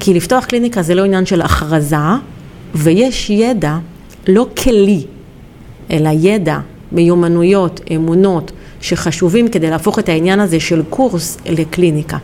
כי 0.00 0.14
לפתוח 0.14 0.44
קליניקה 0.44 0.82
זה 0.82 0.94
לא 0.94 1.04
עניין 1.04 1.26
של 1.26 1.42
הכרזה, 1.42 1.96
ויש 2.74 3.30
ידע, 3.30 3.76
לא 4.28 4.46
כלי, 4.62 5.04
אלא 5.90 6.10
ידע, 6.12 6.58
מיומנויות, 6.92 7.80
אמונות, 7.96 8.52
שחשובים 8.80 9.48
כדי 9.48 9.70
להפוך 9.70 9.98
את 9.98 10.08
העניין 10.08 10.40
הזה 10.40 10.60
של 10.60 10.82
קורס 10.90 11.38
לקליניקה. 11.46 12.16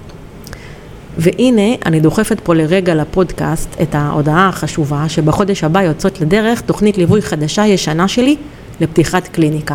והנה, 1.19 1.75
אני 1.87 2.01
דוחפת 2.01 2.41
פה 2.41 2.55
לרגע 2.55 2.95
לפודקאסט 2.95 3.69
את 3.83 3.95
ההודעה 3.95 4.49
החשובה 4.49 5.09
שבחודש 5.09 5.65
הבא 5.65 5.83
יוצאת 5.83 6.21
לדרך 6.21 6.61
תוכנית 6.61 6.99
ליווי 6.99 7.23
חדשה 7.23 7.67
ישנה 7.67 8.09
שלי 8.09 8.37
לפתיחת 8.81 9.29
קליניקה. 9.29 9.75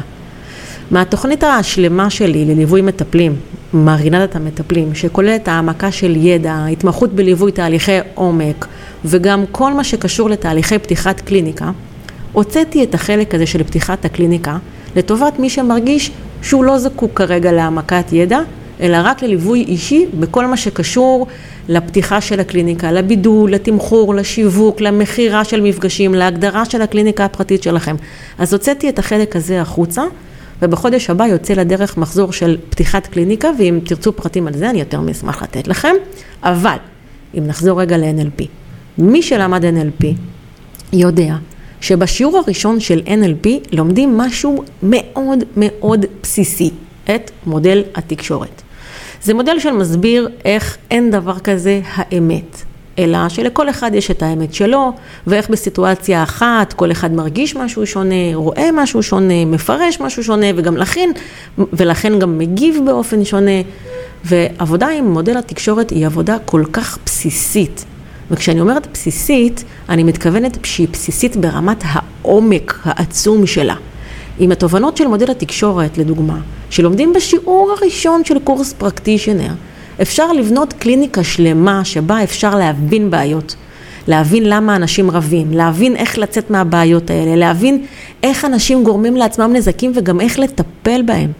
מהתוכנית 0.91 1.43
השלמה 1.43 2.09
שלי 2.09 2.45
לליווי 2.45 2.81
מטפלים, 2.81 3.35
מרינדת 3.73 4.35
המטפלים, 4.35 4.95
שכוללת 4.95 5.47
העמקה 5.47 5.91
של 5.91 6.15
ידע, 6.15 6.65
התמחות 6.65 7.13
בליווי 7.13 7.51
תהליכי 7.51 7.97
עומק 8.13 8.67
וגם 9.05 9.43
כל 9.51 9.73
מה 9.73 9.83
שקשור 9.83 10.29
לתהליכי 10.29 10.79
פתיחת 10.79 11.21
קליניקה, 11.21 11.71
הוצאתי 12.31 12.83
את 12.83 12.93
החלק 12.93 13.35
הזה 13.35 13.45
של 13.45 13.63
פתיחת 13.63 14.05
הקליניקה 14.05 14.57
לטובת 14.95 15.39
מי 15.39 15.49
שמרגיש 15.49 16.11
שהוא 16.41 16.63
לא 16.63 16.77
זקוק 16.77 17.11
כרגע 17.13 17.51
להעמקת 17.51 18.13
ידע, 18.13 18.39
אלא 18.81 18.97
רק 19.03 19.23
לליווי 19.23 19.63
אישי 19.63 20.05
בכל 20.19 20.45
מה 20.45 20.57
שקשור 20.57 21.27
לפתיחה 21.67 22.21
של 22.21 22.39
הקליניקה, 22.39 22.91
לבידול, 22.91 23.51
לתמחור, 23.51 24.15
לשיווק, 24.15 24.81
למכירה 24.81 25.43
של 25.43 25.61
מפגשים, 25.61 26.13
להגדרה 26.13 26.65
של 26.65 26.81
הקליניקה 26.81 27.25
הפרטית 27.25 27.63
שלכם. 27.63 27.95
אז 28.37 28.53
הוצאתי 28.53 28.89
את 28.89 28.99
החלק 28.99 29.35
הזה 29.35 29.61
החוצה, 29.61 30.03
ובחודש 30.61 31.09
הבא 31.09 31.25
יוצא 31.25 31.53
לדרך 31.53 31.97
מחזור 31.97 32.33
של 32.33 32.57
פתיחת 32.69 33.07
קליניקה, 33.07 33.49
ואם 33.59 33.79
תרצו 33.85 34.13
פרטים 34.13 34.47
על 34.47 34.53
זה 34.53 34.69
אני 34.69 34.79
יותר 34.79 35.01
מאשמח 35.01 35.43
לתת 35.43 35.67
לכם. 35.67 35.95
אבל, 36.43 36.77
אם 37.37 37.47
נחזור 37.47 37.81
רגע 37.81 37.97
ל-NLP, 37.97 38.43
מי 38.97 39.21
שלמד 39.21 39.63
NLP 39.63 40.05
יודע 40.93 41.35
שבשיעור 41.81 42.37
הראשון 42.37 42.79
של 42.79 43.01
NLP 43.05 43.49
לומדים 43.71 44.17
משהו 44.17 44.63
מאוד 44.83 45.43
מאוד 45.57 46.05
בסיסי, 46.23 46.69
את 47.15 47.31
מודל 47.45 47.83
התקשורת. 47.95 48.61
זה 49.23 49.33
מודל 49.33 49.59
של 49.59 49.71
מסביר 49.71 50.29
איך 50.45 50.77
אין 50.91 51.11
דבר 51.11 51.39
כזה 51.39 51.81
האמת, 51.85 52.61
אלא 52.99 53.29
שלכל 53.29 53.69
אחד 53.69 53.91
יש 53.93 54.11
את 54.11 54.23
האמת 54.23 54.53
שלו, 54.53 54.91
ואיך 55.27 55.49
בסיטואציה 55.49 56.23
אחת 56.23 56.73
כל 56.73 56.91
אחד 56.91 57.11
מרגיש 57.11 57.55
משהו 57.55 57.87
שונה, 57.87 58.15
רואה 58.33 58.69
משהו 58.73 59.03
שונה, 59.03 59.45
מפרש 59.45 59.99
משהו 59.99 60.23
שונה, 60.23 60.47
וגם 60.55 60.77
לכן, 60.77 61.09
ולכן 61.57 62.19
גם 62.19 62.37
מגיב 62.37 62.79
באופן 62.85 63.25
שונה. 63.25 63.61
ועבודה 64.23 64.87
עם 64.87 65.05
מודל 65.05 65.37
התקשורת 65.37 65.89
היא 65.89 66.05
עבודה 66.05 66.37
כל 66.45 66.63
כך 66.73 66.97
בסיסית. 67.05 67.85
וכשאני 68.31 68.61
אומרת 68.61 68.87
בסיסית, 68.93 69.63
אני 69.89 70.03
מתכוונת 70.03 70.57
שהיא 70.65 70.87
בסיסית 70.91 71.35
ברמת 71.35 71.83
העומק 71.85 72.79
העצום 72.83 73.47
שלה. 73.47 73.75
עם 74.39 74.51
התובנות 74.51 74.97
של 74.97 75.07
מודל 75.07 75.31
התקשורת, 75.31 75.97
לדוגמה, 75.97 76.37
שלומדים 76.69 77.13
בשיעור 77.13 77.75
הראשון 77.77 78.25
של 78.25 78.39
קורס 78.39 78.73
פרקטישנר, 78.73 79.51
אפשר 80.01 80.31
לבנות 80.31 80.73
קליניקה 80.73 81.23
שלמה 81.23 81.85
שבה 81.85 82.23
אפשר 82.23 82.55
להבין 82.55 83.11
בעיות, 83.11 83.55
להבין 84.07 84.43
למה 84.45 84.75
אנשים 84.75 85.11
רבים, 85.11 85.51
להבין 85.51 85.95
איך 85.95 86.17
לצאת 86.17 86.51
מהבעיות 86.51 87.09
האלה, 87.09 87.35
להבין 87.35 87.85
איך 88.23 88.45
אנשים 88.45 88.83
גורמים 88.83 89.15
לעצמם 89.15 89.53
נזקים 89.53 89.91
וגם 89.95 90.21
איך 90.21 90.39
לטפל 90.39 91.01
בהם. 91.01 91.31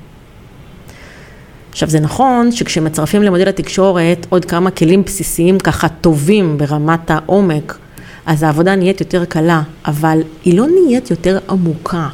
עכשיו 1.79 1.89
זה 1.89 2.00
נכון 2.00 2.51
שכשמצרפים 2.51 3.24
למודל 3.24 3.48
התקשורת 3.48 4.27
עוד 4.29 4.45
כמה 4.45 4.71
כלים 4.71 5.03
בסיסיים 5.03 5.59
ככה 5.59 5.89
טובים 5.89 6.57
ברמת 6.57 7.12
העומק, 7.12 7.77
אז 8.25 8.43
העבודה 8.43 8.75
נהיית 8.75 9.00
יותר 9.00 9.25
קלה, 9.25 9.62
אבל 9.86 10.21
היא 10.45 10.57
לא 10.57 10.65
נהיית 10.67 11.12
יותר 11.12 11.39
עמוקה. 11.50 12.07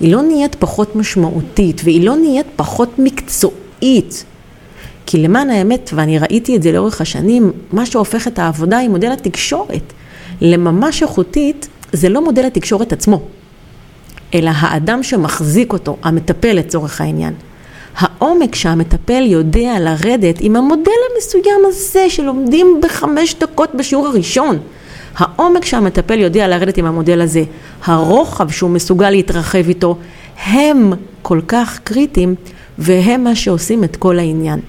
היא 0.00 0.12
לא 0.12 0.22
נהיית 0.22 0.54
פחות 0.54 0.96
משמעותית 0.96 1.80
והיא 1.84 2.06
לא 2.06 2.16
נהיית 2.16 2.46
פחות 2.56 2.98
מקצועית. 2.98 4.24
כי 5.06 5.18
למען 5.18 5.50
האמת, 5.50 5.90
ואני 5.94 6.18
ראיתי 6.18 6.56
את 6.56 6.62
זה 6.62 6.72
לאורך 6.72 7.00
השנים, 7.00 7.52
מה 7.72 7.86
שהופך 7.86 8.28
את 8.28 8.38
העבודה 8.38 8.78
עם 8.78 8.90
מודל 8.90 9.12
התקשורת 9.12 9.92
לממש 10.40 11.02
איכותית, 11.02 11.68
זה 11.92 12.08
לא 12.08 12.24
מודל 12.24 12.44
התקשורת 12.44 12.92
עצמו, 12.92 13.22
אלא 14.34 14.50
האדם 14.54 15.02
שמחזיק 15.02 15.72
אותו, 15.72 15.96
המטפל 16.02 16.52
לצורך 16.52 17.00
העניין. 17.00 17.34
העומק 18.00 18.54
שהמטפל 18.54 19.22
יודע 19.26 19.80
לרדת 19.80 20.36
עם 20.40 20.56
המודל 20.56 20.90
המסוים 21.14 21.60
הזה 21.66 22.10
שלומדים 22.10 22.80
בחמש 22.82 23.34
דקות 23.34 23.74
בשיעור 23.74 24.06
הראשון. 24.06 24.58
העומק 25.16 25.64
שהמטפל 25.64 26.18
יודע 26.18 26.48
לרדת 26.48 26.76
עם 26.76 26.86
המודל 26.86 27.20
הזה, 27.20 27.42
הרוחב 27.84 28.50
שהוא 28.50 28.70
מסוגל 28.70 29.10
להתרחב 29.10 29.68
איתו, 29.68 29.96
הם 30.44 30.92
כל 31.22 31.40
כך 31.48 31.80
קריטיים 31.84 32.34
והם 32.78 33.24
מה 33.24 33.34
שעושים 33.34 33.84
את 33.84 33.96
כל 33.96 34.18
העניין. 34.18 34.60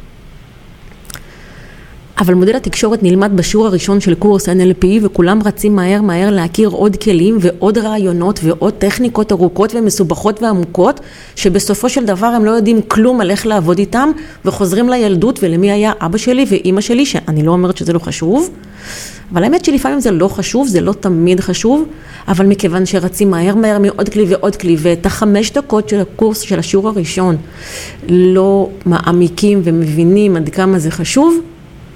אבל 2.22 2.34
מודל 2.34 2.56
התקשורת 2.56 3.04
נלמד 3.04 3.32
בשיעור 3.36 3.66
הראשון 3.66 4.00
של 4.00 4.16
קורס 4.16 4.50
NLP 4.50 4.86
וכולם 5.01 5.40
רצים 5.46 5.75
מהר 5.75 6.01
מהר 6.01 6.32
להכיר 6.32 6.70
עוד 6.70 6.96
כלים 6.96 7.38
ועוד 7.42 7.78
רעיונות 7.78 8.40
ועוד 8.44 8.74
טכניקות 8.74 9.32
ארוכות 9.32 9.75
ומסובכות 9.75 10.44
ועמוקות 10.44 11.00
שבסופו 11.36 11.90
של 11.90 12.06
דבר 12.06 12.28
הם 12.28 12.46
לא 12.46 12.51
יודעים 12.51 12.82
כלום 12.82 13.22
על 13.22 13.32
איך 13.32 13.46
לעבוד 13.46 13.80
איתם 13.80 14.10
וחוזרים 14.46 14.90
לילדות 14.90 15.40
ולמי 15.44 15.72
היה 15.72 15.92
אבא 16.01 16.18
שלי 16.18 16.46
ואימא 16.50 16.82
שלי 16.82 17.06
שאני 17.06 17.44
לא 17.44 17.51
אומרת 17.51 17.78
שזה 17.78 17.94
לא 17.94 18.00
חשוב. 18.00 18.50
אבל 19.34 19.44
האמת 19.44 19.66
שלפעמים 19.66 20.00
זה 20.00 20.12
לא 20.12 20.28
חשוב, 20.28 20.68
זה 20.68 20.82
לא 20.82 20.94
תמיד 20.94 21.40
חשוב 21.40 21.86
אבל 22.28 22.46
מכיוון 22.46 22.86
שרצים 22.86 23.32
מהר 23.32 23.56
מהר 23.56 23.80
מעוד 23.80 24.10
כלי 24.10 24.25
ועוד 24.28 24.56
כלי 24.56 24.75
ואת 24.80 25.06
החמש 25.06 25.51
דקות 25.51 25.90
של 25.90 26.00
הקורס 26.00 26.40
של 26.40 26.60
השיעור 26.60 26.88
הראשון 26.88 27.38
לא 28.10 28.70
מעמיקים 28.86 29.62
ומבינים 29.63 30.36
עד 30.36 30.50
כמה 30.50 30.80
זה 30.80 30.92
חשוב 30.92 31.50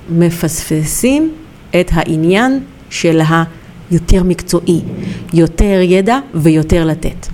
מפספסים 0.09 1.33
את 1.79 1.89
העניין 1.91 2.59
של 2.89 3.21
היותר 3.91 4.23
מקצועי, 4.23 4.81
יותר 5.33 5.79
ידע 5.81 6.19
ויותר 6.33 6.85
לתת. 6.85 7.27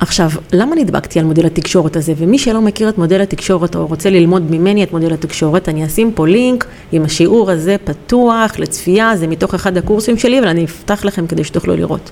עכשיו, 0.00 0.30
למה 0.52 0.76
נדבקתי 0.76 1.18
על 1.18 1.24
מודל 1.24 1.46
התקשורת 1.46 1.96
הזה? 1.96 2.12
ומי 2.16 2.38
שלא 2.38 2.60
מכיר 2.60 2.88
את 2.88 2.98
מודל 2.98 3.20
התקשורת 3.20 3.76
או 3.76 3.86
רוצה 3.86 4.10
ללמוד 4.10 4.50
ממני 4.50 4.84
את 4.84 4.92
מודל 4.92 5.12
התקשורת, 5.12 5.68
אני 5.68 5.86
אשים 5.86 6.12
פה 6.12 6.26
לינק 6.26 6.66
עם 6.92 7.04
השיעור 7.04 7.50
הזה 7.50 7.76
פתוח 7.84 8.58
לצפייה, 8.58 9.16
זה 9.16 9.26
מתוך 9.26 9.54
אחד 9.54 9.76
הקורסים 9.76 10.18
שלי, 10.18 10.38
אבל 10.38 10.48
אני 10.48 10.64
אפתח 10.64 11.04
לכם 11.04 11.26
כדי 11.26 11.44
שתוכלו 11.44 11.76
לראות. 11.76 12.10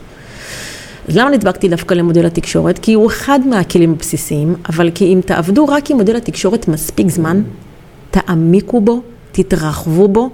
אז 1.09 1.17
למה 1.17 1.31
נדבקתי 1.31 1.69
דווקא 1.69 1.95
למודל 1.95 2.27
התקשורת? 2.27 2.79
כי 2.79 2.93
הוא 2.93 3.07
אחד 3.07 3.41
מהכלים 3.47 3.93
הבסיסיים, 3.93 4.55
אבל 4.69 4.91
כי 4.95 5.05
אם 5.05 5.21
תעבדו 5.27 5.69
רק 5.69 5.91
עם 5.91 5.97
מודל 5.97 6.17
התקשורת 6.17 6.69
מספיק 6.69 7.11
זמן, 7.11 7.43
תעמיקו 8.11 8.81
בו, 8.81 9.03
תתרחבו 9.33 10.09
בו, 10.09 10.31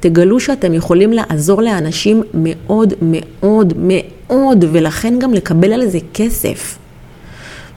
תגלו 0.00 0.40
שאתם 0.40 0.74
יכולים 0.74 1.12
לעזור 1.12 1.62
לאנשים 1.62 2.22
מאוד 2.34 2.94
מאוד 3.02 3.72
מאוד, 3.76 4.64
ולכן 4.72 5.18
גם 5.18 5.34
לקבל 5.34 5.72
על 5.72 5.88
זה 5.88 5.98
כסף. 6.14 6.78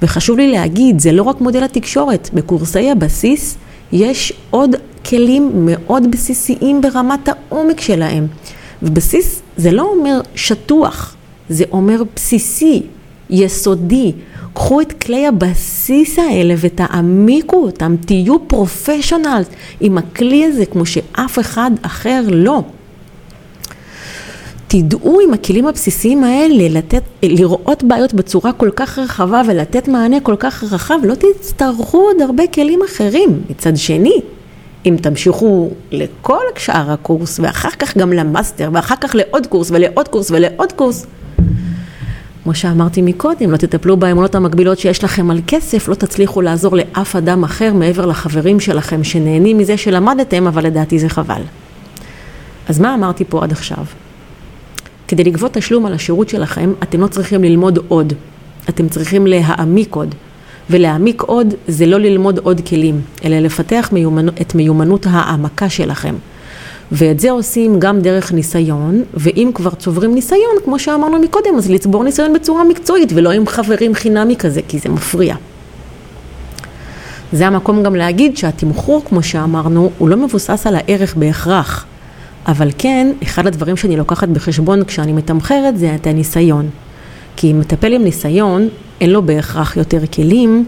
וחשוב 0.02 0.38
לי 0.38 0.52
להגיד, 0.52 1.00
זה 1.00 1.12
לא 1.12 1.24
רק 1.24 1.42
מודל 1.42 1.64
התקשורת, 1.64 2.30
בקורסי 2.34 2.92
הבסיס 2.92 3.58
יש 3.92 4.34
עוד 4.50 4.76
כלים 5.10 5.66
מאוד 5.66 6.12
בסיסיים 6.12 6.82
ברמת 6.82 7.30
העומק 7.30 7.82
שלהם. 7.82 8.28
ובסיס 8.84 9.42
זה 9.58 9.72
לא 9.72 9.84
אומר 9.84 10.22
שטוח, 10.36 11.16
זה 11.50 11.64
אומר 11.72 12.04
בסיסי, 12.16 12.84
יסודי. 13.30 14.12
קחו 14.56 14.82
את 14.82 14.94
כלי 14.94 15.28
הבסיס 15.28 16.20
האלה 16.20 16.54
ותעמיקו 16.58 17.58
אותם, 17.58 17.96
תהיו 18.06 18.48
professional 18.48 19.44
עם 19.80 19.98
הכלי 19.98 20.46
הזה 20.46 20.66
כמו 20.66 20.86
שאף 20.86 21.40
אחד 21.40 21.72
אחר 21.82 22.22
לא. 22.28 22.64
תדעו 24.68 25.20
עם 25.20 25.34
הכלים 25.34 25.68
הבסיסיים 25.68 26.24
האלה 26.24 26.70
לתת, 26.70 27.04
לראות 27.24 27.84
בעיות 27.84 28.14
בצורה 28.14 28.54
כל 28.54 28.70
כך 28.76 29.00
רחבה 29.00 29.42
ולתת 29.48 29.88
מענה 29.88 30.20
כל 30.20 30.36
כך 30.40 30.64
רחב, 30.64 31.00
לא 31.04 31.16
תצטרכו 31.16 31.98
עוד 31.98 32.22
הרבה 32.22 32.48
כלים 32.48 32.80
אחרים. 32.86 33.42
מצד 33.50 33.78
שני, 33.78 34.22
אם 34.86 34.96
תמשיכו 35.02 35.70
לכל 35.92 36.44
שאר 36.58 36.92
הקורס 36.92 37.40
ואחר 37.40 37.70
כך 37.70 37.98
גם 37.98 38.14
ל 38.14 38.22
master 38.22 38.70
ואחר 38.74 38.96
כך 39.02 39.16
לעוד 39.16 39.48
קורס 39.48 39.72
ולעוד 39.72 40.08
קורס 40.08 40.32
ולעוד 40.32 40.72
קורס, 40.72 41.06
כמו 42.46 42.56
שאמרתי 42.56 43.02
מקודם, 43.02 43.52
לא 43.52 43.58
תטפלו 43.58 43.98
באמונות 43.98 44.36
המקבילות 44.36 44.80
שיש 44.80 45.04
לכם 45.04 45.32
על 45.32 45.42
כסף, 45.48 45.88
לא 45.88 45.96
תצליחו 45.96 46.42
לעזור 46.42 46.76
לאף 46.76 47.16
אדם 47.16 47.44
אחר 47.44 47.74
מעבר 47.74 48.06
לחברים 48.06 48.60
שלכם 48.60 49.04
שנהנים 49.04 49.58
מזה 49.58 49.78
שלמדתם, 49.78 50.48
אבל 50.48 50.66
לדעתי 50.66 51.00
זה 51.00 51.10
חבל. 51.10 51.42
אז 52.70 52.80
מה 52.80 52.94
אמרתי 52.94 53.24
פה 53.30 53.44
עד 53.44 53.52
עכשיו? 53.52 53.86
כדי 55.08 55.24
לגבות 55.24 55.54
תשלום 55.54 55.86
על 55.86 55.94
השירות 55.94 56.30
שלכם, 56.30 56.74
אתם 56.84 57.02
לא 57.02 57.08
צריכים 57.08 57.44
ללמוד 57.44 57.80
עוד, 57.88 58.14
אתם 58.70 58.90
צריכים 58.90 59.28
להעמיק 59.28 59.96
עוד. 59.96 60.16
ולהעמיק 60.70 61.22
עוד 61.22 61.54
זה 61.68 61.86
לא 61.86 62.00
ללמוד 62.00 62.40
עוד 62.40 62.62
כלים, 62.68 63.02
אלא 63.24 63.40
לפתח 63.40 63.90
מיומנ... 63.94 64.30
את 64.30 64.56
מיומנות 64.56 65.06
העמקה 65.10 65.70
שלכם. 65.70 66.16
ואת 66.92 67.20
זה 67.20 67.32
עושים 67.32 67.80
גם 67.80 68.00
דרך 68.00 68.32
ניסיון, 68.32 69.04
ואם 69.14 69.52
כבר 69.54 69.70
צוברים 69.70 70.16
ניסיון, 70.16 70.56
כמו 70.66 70.80
שאמרנו 70.80 71.20
מקודם, 71.20 71.56
אז 71.58 71.70
לצבור 71.70 72.04
ניסיון 72.04 72.34
בצורה 72.34 72.64
מקצועית, 72.64 73.12
ולא 73.16 73.32
עם 73.32 73.48
חברים 73.48 73.96
חינמי 73.96 74.36
כזה, 74.36 74.62
כי 74.68 74.80
זה 74.80 74.90
מפריע. 74.90 75.36
זה 77.34 77.48
המקום 77.48 77.84
גם 77.84 77.96
להגיד 77.96 78.38
שהתמחור, 78.38 79.02
כמו 79.06 79.24
שאמרנו, 79.24 79.92
הוא 79.98 80.10
לא 80.10 80.18
מבוסס 80.18 80.68
על 80.68 80.76
הערך 80.76 81.16
בהכרח. 81.16 81.86
אבל 82.48 82.70
כן, 82.78 83.12
אחד 83.24 83.48
הדברים 83.48 83.78
שאני 83.78 83.98
לוקחת 83.98 84.28
בחשבון 84.28 84.84
כשאני 84.84 85.14
מתמחרת 85.14 85.78
זה 85.78 85.96
את 85.96 86.08
הניסיון. 86.08 86.70
כי 87.36 87.54
מטפל 87.54 87.94
עם 87.94 88.04
ניסיון, 88.04 88.68
אין 89.02 89.10
לו 89.10 89.22
בהכרח 89.22 89.78
יותר 89.78 90.00
כלים, 90.14 90.66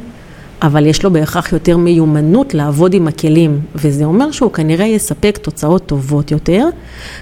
אבל 0.61 0.85
יש 0.85 1.03
לו 1.03 1.13
בהכרח 1.13 1.53
יותר 1.53 1.77
מיומנות 1.77 2.53
לעבוד 2.53 2.93
עם 2.93 3.07
הכלים, 3.07 3.59
וזה 3.75 4.05
אומר 4.05 4.31
שהוא 4.31 4.51
כנראה 4.51 4.85
יספק 4.85 5.37
תוצאות 5.41 5.85
טובות 5.85 6.31
יותר, 6.31 6.65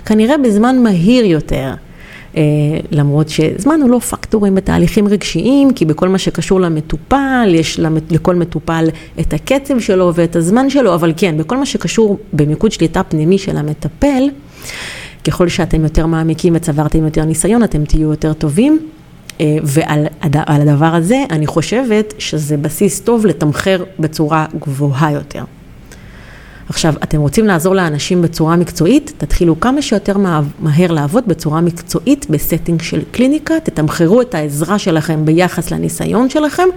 כנראה 0.05 0.37
בזמן 0.37 0.83
מהיר 0.83 1.25
יותר. 1.25 1.73
Uh, 2.33 2.37
למרות 2.91 3.29
שזמן 3.29 3.79
הוא 3.81 3.89
לא 3.89 3.99
פקטורים 3.99 4.55
בתהליכים 4.55 5.07
רגשיים, 5.07 5.73
כי 5.73 5.85
בכל 5.85 6.09
מה 6.09 6.17
שקשור 6.17 6.61
למטופל, 6.61 7.51
יש 7.53 7.79
למת, 7.79 8.11
לכל 8.11 8.35
מטופל 8.35 8.85
את 9.19 9.33
הקצב 9.33 9.79
שלו 9.79 10.11
ואת 10.15 10.35
הזמן 10.35 10.69
שלו, 10.69 10.95
אבל 10.95 11.13
כן, 11.17 11.37
בכל 11.37 11.57
מה 11.57 11.65
שקשור 11.65 12.17
במיקוד 12.33 12.71
שליטה 12.71 13.03
פנימי 13.03 13.37
של 13.37 13.57
המטפל, 13.57 14.23
ככל 15.23 15.49
שאתם 15.49 15.83
יותר 15.83 16.05
מעמיקים 16.05 16.55
וצברתם 16.55 17.05
יותר 17.05 17.25
ניסיון, 17.25 17.63
אתם 17.63 17.85
תהיו 17.85 18.11
יותר 18.11 18.33
טובים. 18.33 18.79
אה, 19.41 19.57
ועל 19.63 20.07
הדבר 20.61 20.95
הזה 20.95 21.23
אני 21.29 21.47
חושבת 21.47 22.13
שזה 22.17 22.57
בסיס 22.57 22.99
טוב 22.99 23.25
לתמחר 23.25 23.83
בצורה 23.99 24.45
גבוהה 24.59 25.11
יותר. 25.11 25.43
עכשיו, 26.69 26.93
אתם 27.03 27.19
רוצים 27.19 27.45
לעזור 27.45 27.75
לאנשים 27.75 28.21
בצורה 28.21 28.55
מקצועית, 28.55 29.13
תתחילו 29.17 29.59
כמה 29.59 29.81
שיותר 29.81 30.17
מהר 30.59 30.91
לעבוד 30.91 31.23
בצורה 31.27 31.61
מקצועית 31.61 32.29
ב 32.29 32.36
setting 32.36 32.81
של 32.81 33.01
קליניקה, 33.11 33.53
תתמחרו 33.63 34.21
את 34.21 34.35
העזרה 34.35 34.79
שלכם 34.79 35.25
ביחס 35.25 35.71
לניסיון 35.71 36.29
שלכם, 36.29 36.67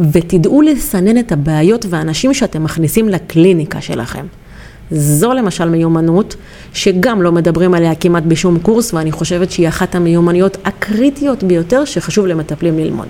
ותדעו 0.00 0.62
לסנן 0.62 1.18
את 1.18 1.32
הבעיות 1.32 1.86
והאנשים 1.88 2.34
שאתם 2.34 2.64
מכניסים 2.64 3.08
לקליניקה 3.08 3.80
שלכם. 3.80 4.26
זו 4.90 5.32
למשל 5.32 5.68
מיומנות 5.68 6.36
שגם 6.72 7.22
לא 7.22 7.32
מדברים 7.32 7.74
עליה 7.74 7.94
כמעט 7.94 8.22
בשום 8.22 8.58
קורס, 8.58 8.94
ואני 8.94 9.12
חושבת 9.12 9.50
שהיא 9.50 9.68
אחת 9.68 9.94
המיומנויות 9.94 10.56
הקריטיות 10.64 11.42
ביותר 11.42 11.84
שחשוב 11.84 12.26
למטפלים 12.26 12.78
ללמוד. 12.78 13.08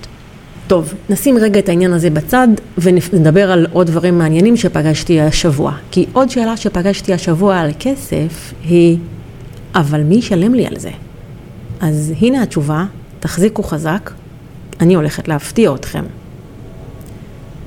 טוב, 0.66 0.94
נשים 1.10 1.38
רגע 1.38 1.58
את 1.58 1.68
העניין 1.68 1.92
הזה 1.92 2.10
בצד 2.10 2.48
ונדבר 2.78 3.52
על 3.52 3.66
עוד 3.72 3.86
דברים 3.86 4.18
מעניינים 4.18 4.56
שפגשתי 4.56 5.20
השבוע. 5.20 5.72
כי 5.90 6.06
עוד 6.12 6.30
שאלה 6.30 6.56
שפגשתי 6.56 7.12
השבוע 7.12 7.58
על 7.58 7.70
כסף 7.78 8.54
היא, 8.64 8.98
אבל 9.74 10.02
מי 10.02 10.14
ישלם 10.14 10.54
לי 10.54 10.66
על 10.66 10.78
זה? 10.78 10.90
אז 11.80 12.12
הנה 12.20 12.42
התשובה, 12.42 12.84
תחזיקו 13.20 13.62
חזק, 13.62 14.10
אני 14.80 14.94
הולכת 14.94 15.28
להפתיע 15.28 15.74
אתכם. 15.74 16.04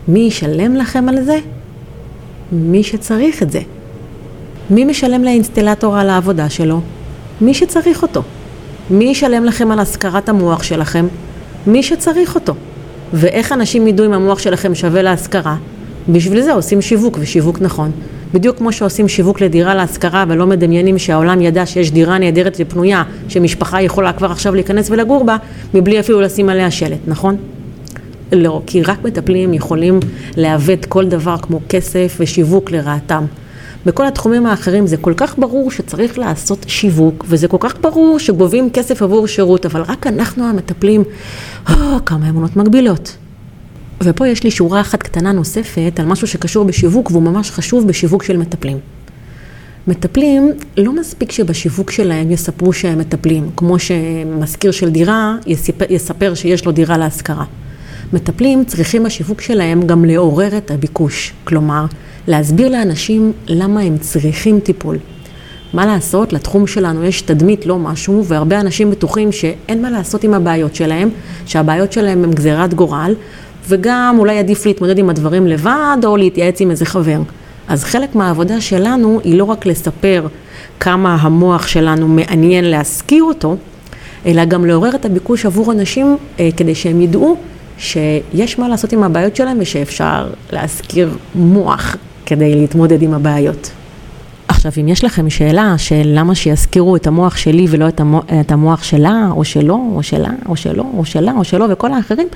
מי 0.07 0.19
ישלם 0.19 0.75
לכם 0.75 1.09
על 1.09 1.23
זה? 1.23 1.39
מי 2.51 2.83
שצריך 2.83 3.43
את 3.43 3.51
זה. 3.51 3.61
מי 4.69 4.85
משלם 4.85 5.23
לאינסטלטור 5.23 5.97
על 5.97 6.09
העבודה 6.09 6.49
שלו? 6.49 6.81
מי 7.41 7.53
שצריך 7.53 8.01
אותו. 8.01 8.21
מי 8.89 9.05
ישלם 9.05 9.45
לכם 9.45 9.71
על 9.71 9.79
השכרת 9.79 10.29
המוח 10.29 10.63
שלכם? 10.63 11.07
מי 11.67 11.83
שצריך 11.83 12.35
אותו. 12.35 12.53
ואיך 13.13 13.51
אנשים 13.51 13.87
ידעו 13.87 14.05
אם 14.05 14.13
המוח 14.13 14.39
שלכם 14.39 14.75
שווה 14.75 15.01
להשכרה? 15.01 15.55
בשביל 16.09 16.41
זה 16.41 16.53
עושים 16.53 16.81
שיווק, 16.81 17.17
ושיווק 17.21 17.61
נכון. 17.61 17.91
בדיוק 18.33 18.57
כמו 18.57 18.71
שעושים 18.71 19.07
שיווק 19.07 19.41
לדירה 19.41 19.75
להשכרה 19.75 20.25
ולא 20.27 20.47
מדמיינים 20.47 20.97
שהעולם 20.97 21.41
ידע 21.41 21.65
שיש 21.65 21.91
דירה 21.91 22.17
נהדרת 22.17 22.57
ופנויה, 22.59 23.03
שמשפחה 23.29 23.81
יכולה 23.81 24.13
כבר 24.13 24.31
עכשיו 24.31 24.55
להיכנס 24.55 24.89
ולגור 24.89 25.23
בה, 25.23 25.37
מבלי 25.73 25.99
אפילו 25.99 26.21
לשים 26.21 26.49
עליה 26.49 26.71
שלט, 26.71 26.99
נכון? 27.07 27.37
לא, 28.31 28.61
כי 28.67 28.81
רק 28.81 29.03
מטפלים 29.03 29.53
יכולים 29.53 29.99
לעוות 30.37 30.85
כל 30.85 31.05
דבר 31.05 31.37
כמו 31.37 31.59
כסף 31.69 32.17
ושיווק 32.19 32.71
לרעתם. 32.71 33.25
בכל 33.85 34.07
התחומים 34.07 34.45
האחרים 34.45 34.87
זה 34.87 34.97
כל 34.97 35.13
כך 35.17 35.39
ברור 35.39 35.71
שצריך 35.71 36.19
לעשות 36.19 36.65
שיווק, 36.67 37.25
וזה 37.27 37.47
כל 37.47 37.57
כך 37.59 37.75
ברור 37.81 38.19
שגובים 38.19 38.69
כסף 38.69 39.01
עבור 39.01 39.27
שירות, 39.27 39.65
אבל 39.65 39.81
רק 39.81 40.07
אנחנו 40.07 40.49
המטפלים, 40.49 41.03
oh, 41.67 41.73
כמה 42.05 42.29
אמונות 42.29 42.55
מגבילות. 42.55 43.17
ופה 44.03 44.27
יש 44.27 44.43
לי 44.43 44.51
שורה 44.51 44.81
אחת 44.81 45.03
קטנה 45.03 45.31
נוספת 45.31 45.99
על 45.99 46.05
משהו 46.05 46.27
שקשור 46.27 46.65
בשיווק 46.65 47.11
והוא 47.11 47.23
ממש 47.23 47.51
חשוב 47.51 47.87
בשיווק 47.87 48.23
של 48.23 48.37
מטפלים. 48.37 48.77
מטפלים, 49.87 50.51
לא 50.77 50.95
מספיק 50.95 51.31
שבשיווק 51.31 51.91
שלהם 51.91 52.31
יספרו 52.31 52.73
שהם 52.73 52.99
מטפלים, 52.99 53.49
כמו 53.57 53.79
שמזכיר 53.79 54.71
של 54.71 54.89
דירה 54.89 55.35
יספר, 55.47 55.85
יספר 55.89 56.33
שיש 56.33 56.65
לו 56.65 56.71
דירה 56.71 56.97
להשכרה. 56.97 57.45
מטפלים 58.13 58.65
צריכים 58.65 59.03
בשיווק 59.03 59.41
שלהם 59.41 59.87
גם 59.87 60.05
לעורר 60.05 60.57
את 60.57 60.71
הביקוש, 60.71 61.33
כלומר, 61.43 61.85
להסביר 62.27 62.69
לאנשים 62.69 63.31
למה 63.47 63.81
הם 63.81 63.97
צריכים 63.97 64.59
טיפול. 64.59 64.97
מה 65.73 65.85
לעשות, 65.85 66.33
לתחום 66.33 66.67
שלנו 66.67 67.03
יש 67.03 67.21
תדמית 67.21 67.65
לא 67.65 67.77
משהו, 67.77 68.25
והרבה 68.25 68.59
אנשים 68.59 68.91
בטוחים 68.91 69.31
שאין 69.31 69.81
מה 69.81 69.89
לעשות 69.89 70.23
עם 70.23 70.33
הבעיות 70.33 70.75
שלהם, 70.75 71.09
שהבעיות 71.45 71.91
שלהם 71.93 72.23
הם 72.23 72.31
גזירת 72.31 72.73
גורל, 72.73 73.15
וגם 73.67 74.15
אולי 74.19 74.39
עדיף 74.39 74.65
להתמודד 74.65 74.97
עם 74.97 75.09
הדברים 75.09 75.47
לבד, 75.47 75.97
או 76.03 76.17
להתייעץ 76.17 76.61
עם 76.61 76.71
איזה 76.71 76.85
חבר. 76.85 77.19
אז 77.67 77.83
חלק 77.83 78.15
מהעבודה 78.15 78.61
שלנו 78.61 79.19
היא 79.23 79.37
לא 79.37 79.43
רק 79.43 79.65
לספר 79.65 80.27
כמה 80.79 81.15
המוח 81.15 81.67
שלנו 81.67 82.07
מעניין 82.07 82.65
להשכיר 82.65 83.23
אותו, 83.23 83.57
אלא 84.25 84.45
גם 84.45 84.65
לעורר 84.65 84.95
את 84.95 85.05
הביקוש 85.05 85.45
עבור 85.45 85.71
אנשים 85.71 86.17
אה, 86.39 86.49
כדי 86.57 86.75
שהם 86.75 87.01
ידעו 87.01 87.37
שיש 87.77 88.59
מה 88.59 88.69
לעשות 88.69 88.93
עם 88.93 89.03
הבעיות 89.03 89.35
שלהם 89.35 89.57
ושאפשר 89.59 90.27
להשכיר 90.51 91.17
מוח 91.35 91.97
כדי 92.25 92.55
להתמודד 92.55 93.01
עם 93.01 93.13
הבעיות. 93.13 93.71
עכשיו, 94.47 94.71
אם 94.81 94.87
יש 94.87 95.03
לכם 95.03 95.29
שאלה 95.29 95.75
של 95.77 96.01
למה 96.05 96.35
שיזכירו 96.35 96.95
את 96.95 97.07
המוח 97.07 97.37
שלי 97.37 97.65
ולא 97.69 97.87
את 97.87 97.99
המוח, 97.99 98.23
את 98.41 98.51
המוח 98.51 98.83
שלה, 98.83 99.27
או 99.31 99.45
שלו, 99.45 99.91
או 99.95 100.03
שלה, 100.03 100.29
או 100.45 100.55
שלו, 100.55 100.91
או 100.97 101.05
שלה, 101.05 101.31
או 101.31 101.43
שלו, 101.43 101.65
וכל 101.69 101.93
האחרים, 101.93 102.27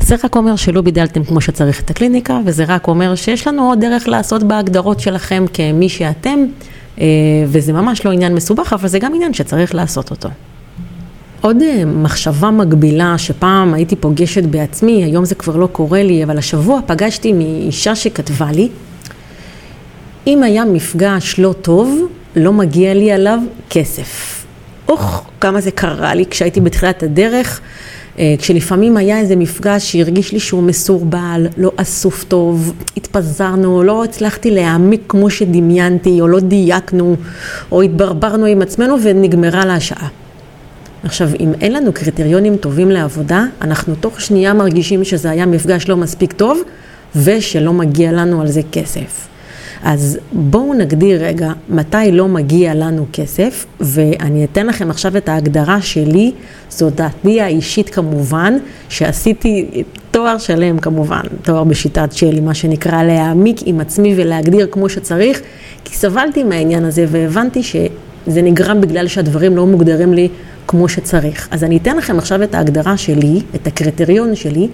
זה 0.00 0.16
רק 0.24 0.36
אומר 0.36 0.56
שלא 0.56 0.80
בידלתם 0.80 1.24
כמו 1.24 1.40
שצריך 1.40 1.80
את 1.82 1.90
הקליניקה, 1.90 2.38
וזה 2.44 2.64
רק 2.68 2.88
אומר 2.88 3.14
שיש 3.14 3.46
לנו 3.46 3.68
עוד 3.68 3.80
דרך 3.80 4.08
לעשות 4.08 4.42
בהגדרות 4.42 5.00
שלכם 5.00 5.44
כמי 5.52 5.88
שאתם, 5.88 6.38
אה, 7.00 7.06
וזה 7.46 7.72
ממש 7.72 8.04
לא 8.04 8.10
עניין 8.10 8.34
מסובך, 8.34 8.72
אבל 8.72 8.88
זה 8.88 8.98
גם 8.98 9.14
עניין 9.14 9.34
שצריך 9.34 9.74
לעשות 9.74 10.10
אותו. 10.10 10.28
עוד 11.40 11.62
אה, 11.62 11.84
מחשבה 11.84 12.50
מגבילה 12.50 13.18
שפעם 13.18 13.74
הייתי 13.74 13.96
פוגשת 13.96 14.42
בעצמי, 14.42 15.04
היום 15.04 15.24
זה 15.24 15.34
כבר 15.34 15.56
לא 15.56 15.66
קורה 15.66 16.02
לי, 16.02 16.24
אבל 16.24 16.38
השבוע 16.38 16.80
פגשתי 16.86 17.32
מאישה 17.32 17.96
שכתבה 17.96 18.52
לי, 18.52 18.68
אם 20.26 20.42
היה 20.42 20.64
מפגש 20.64 21.34
לא 21.38 21.54
טוב, 21.62 22.08
לא 22.36 22.52
מגיע 22.52 22.94
לי 22.94 23.12
עליו 23.12 23.38
כסף. 23.70 24.44
אוח, 24.88 25.24
כמה 25.40 25.60
זה 25.60 25.70
קרה 25.70 26.14
לי 26.14 26.24
כשהייתי 26.30 26.60
בתחילת 26.60 27.02
הדרך. 27.02 27.60
אה, 28.18 28.34
כשלפעמים 28.38 28.96
היה 28.96 29.18
איזה 29.18 29.36
מפגש 29.36 29.92
שהרגיש 29.92 30.32
לי 30.32 30.40
שהוא 30.40 30.62
מסורבל, 30.62 31.46
לא 31.56 31.72
אסוף 31.76 32.24
טוב, 32.24 32.72
התפזרנו, 32.96 33.82
לא 33.82 34.04
הצלחתי 34.04 34.50
להעמיק 34.50 35.00
כמו 35.08 35.30
שדמיינתי, 35.30 36.20
או 36.20 36.28
לא 36.28 36.40
דייקנו, 36.40 37.16
או 37.72 37.82
התברברנו 37.82 38.46
עם 38.46 38.62
עצמנו 38.62 38.96
ונגמרה 39.02 39.64
לה 39.64 39.74
השעה. 39.74 40.08
עכשיו, 41.04 41.28
אם 41.40 41.52
אין 41.60 41.72
לנו 41.72 41.92
קריטריונים 41.92 42.56
טובים 42.56 42.90
לעבודה, 42.90 43.44
אנחנו 43.60 43.94
תוך 43.94 44.20
שנייה 44.20 44.54
מרגישים 44.54 45.04
שזה 45.04 45.30
היה 45.30 45.46
מפגש 45.46 45.88
לא 45.88 45.96
מספיק 45.96 46.32
טוב, 46.32 46.60
ושלא 47.16 47.72
מגיע 47.72 48.12
לנו 48.12 48.40
על 48.40 48.48
זה 48.48 48.60
כסף. 48.72 49.29
אז 49.82 50.18
בואו 50.32 50.74
נגדיר 50.74 51.24
רגע 51.24 51.52
מתי 51.68 52.12
לא 52.12 52.28
מגיע 52.28 52.74
לנו 52.74 53.06
כסף, 53.12 53.66
ואני 53.80 54.44
אתן 54.44 54.66
לכם 54.66 54.90
עכשיו 54.90 55.16
את 55.16 55.28
ההגדרה 55.28 55.82
שלי, 55.82 56.32
זו 56.70 56.90
דעתי 56.90 57.40
האישית 57.40 57.90
כמובן, 57.90 58.54
שעשיתי 58.88 59.82
תואר 60.10 60.38
שלם 60.38 60.78
כמובן, 60.78 61.22
תואר 61.42 61.64
בשיטת 61.64 62.12
שלי, 62.12 62.40
מה 62.40 62.54
שנקרא 62.54 63.02
להעמיק 63.02 63.60
עם 63.64 63.80
עצמי 63.80 64.14
ולהגדיר 64.16 64.68
כמו 64.70 64.88
שצריך, 64.88 65.40
כי 65.84 65.94
סבלתי 65.94 66.44
מהעניין 66.44 66.84
הזה 66.84 67.04
והבנתי 67.08 67.62
שזה 67.62 68.42
נגרם 68.42 68.80
בגלל 68.80 69.08
שהדברים 69.08 69.56
לא 69.56 69.66
מוגדרים 69.66 70.14
לי 70.14 70.28
כמו 70.66 70.88
שצריך. 70.88 71.48
אז 71.50 71.64
אני 71.64 71.76
אתן 71.76 71.96
לכם 71.96 72.18
עכשיו 72.18 72.42
את 72.42 72.54
ההגדרה 72.54 72.96
שלי, 72.96 73.40
את 73.54 73.66
הקריטריון 73.66 74.34
שלי, 74.34 74.68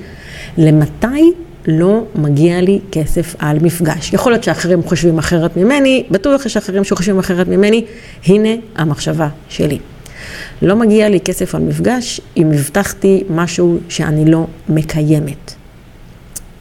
למתי 0.58 1.32
לא 1.66 2.04
מגיע 2.14 2.60
לי 2.60 2.80
כסף 2.92 3.34
על 3.38 3.58
מפגש. 3.58 4.12
יכול 4.12 4.32
להיות 4.32 4.44
שאחרים 4.44 4.82
חושבים 4.82 5.18
אחרת 5.18 5.56
ממני, 5.56 6.04
בטוח 6.10 6.46
יש 6.46 6.56
אחרים 6.56 6.84
שחושבים 6.84 7.18
אחרת 7.18 7.48
ממני, 7.48 7.84
הנה 8.26 8.48
המחשבה 8.76 9.28
שלי. 9.48 9.78
לא 10.62 10.76
מגיע 10.76 11.08
לי 11.08 11.20
כסף 11.20 11.54
על 11.54 11.62
מפגש 11.62 12.20
אם 12.36 12.52
הבטחתי 12.52 13.24
משהו 13.30 13.78
שאני 13.88 14.30
לא 14.30 14.46
מקיימת. 14.68 15.54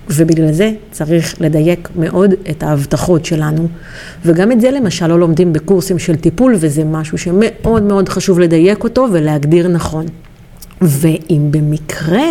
ובגלל 0.09 0.51
זה 0.51 0.71
צריך 0.91 1.41
לדייק 1.41 1.89
מאוד 1.95 2.33
את 2.49 2.63
ההבטחות 2.63 3.25
שלנו. 3.25 3.67
וגם 4.25 4.51
את 4.51 4.61
זה 4.61 4.71
למשל 4.71 5.07
לא 5.07 5.19
לומדים 5.19 5.53
בקורסים 5.53 5.99
של 5.99 6.15
טיפול, 6.15 6.55
וזה 6.59 6.83
משהו 6.83 7.17
שמאוד 7.17 7.83
מאוד 7.83 8.09
חשוב 8.09 8.39
לדייק 8.39 8.83
אותו 8.83 9.07
ולהגדיר 9.11 9.67
נכון. 9.67 10.05
ואם 10.81 11.47
במקרה 11.51 12.29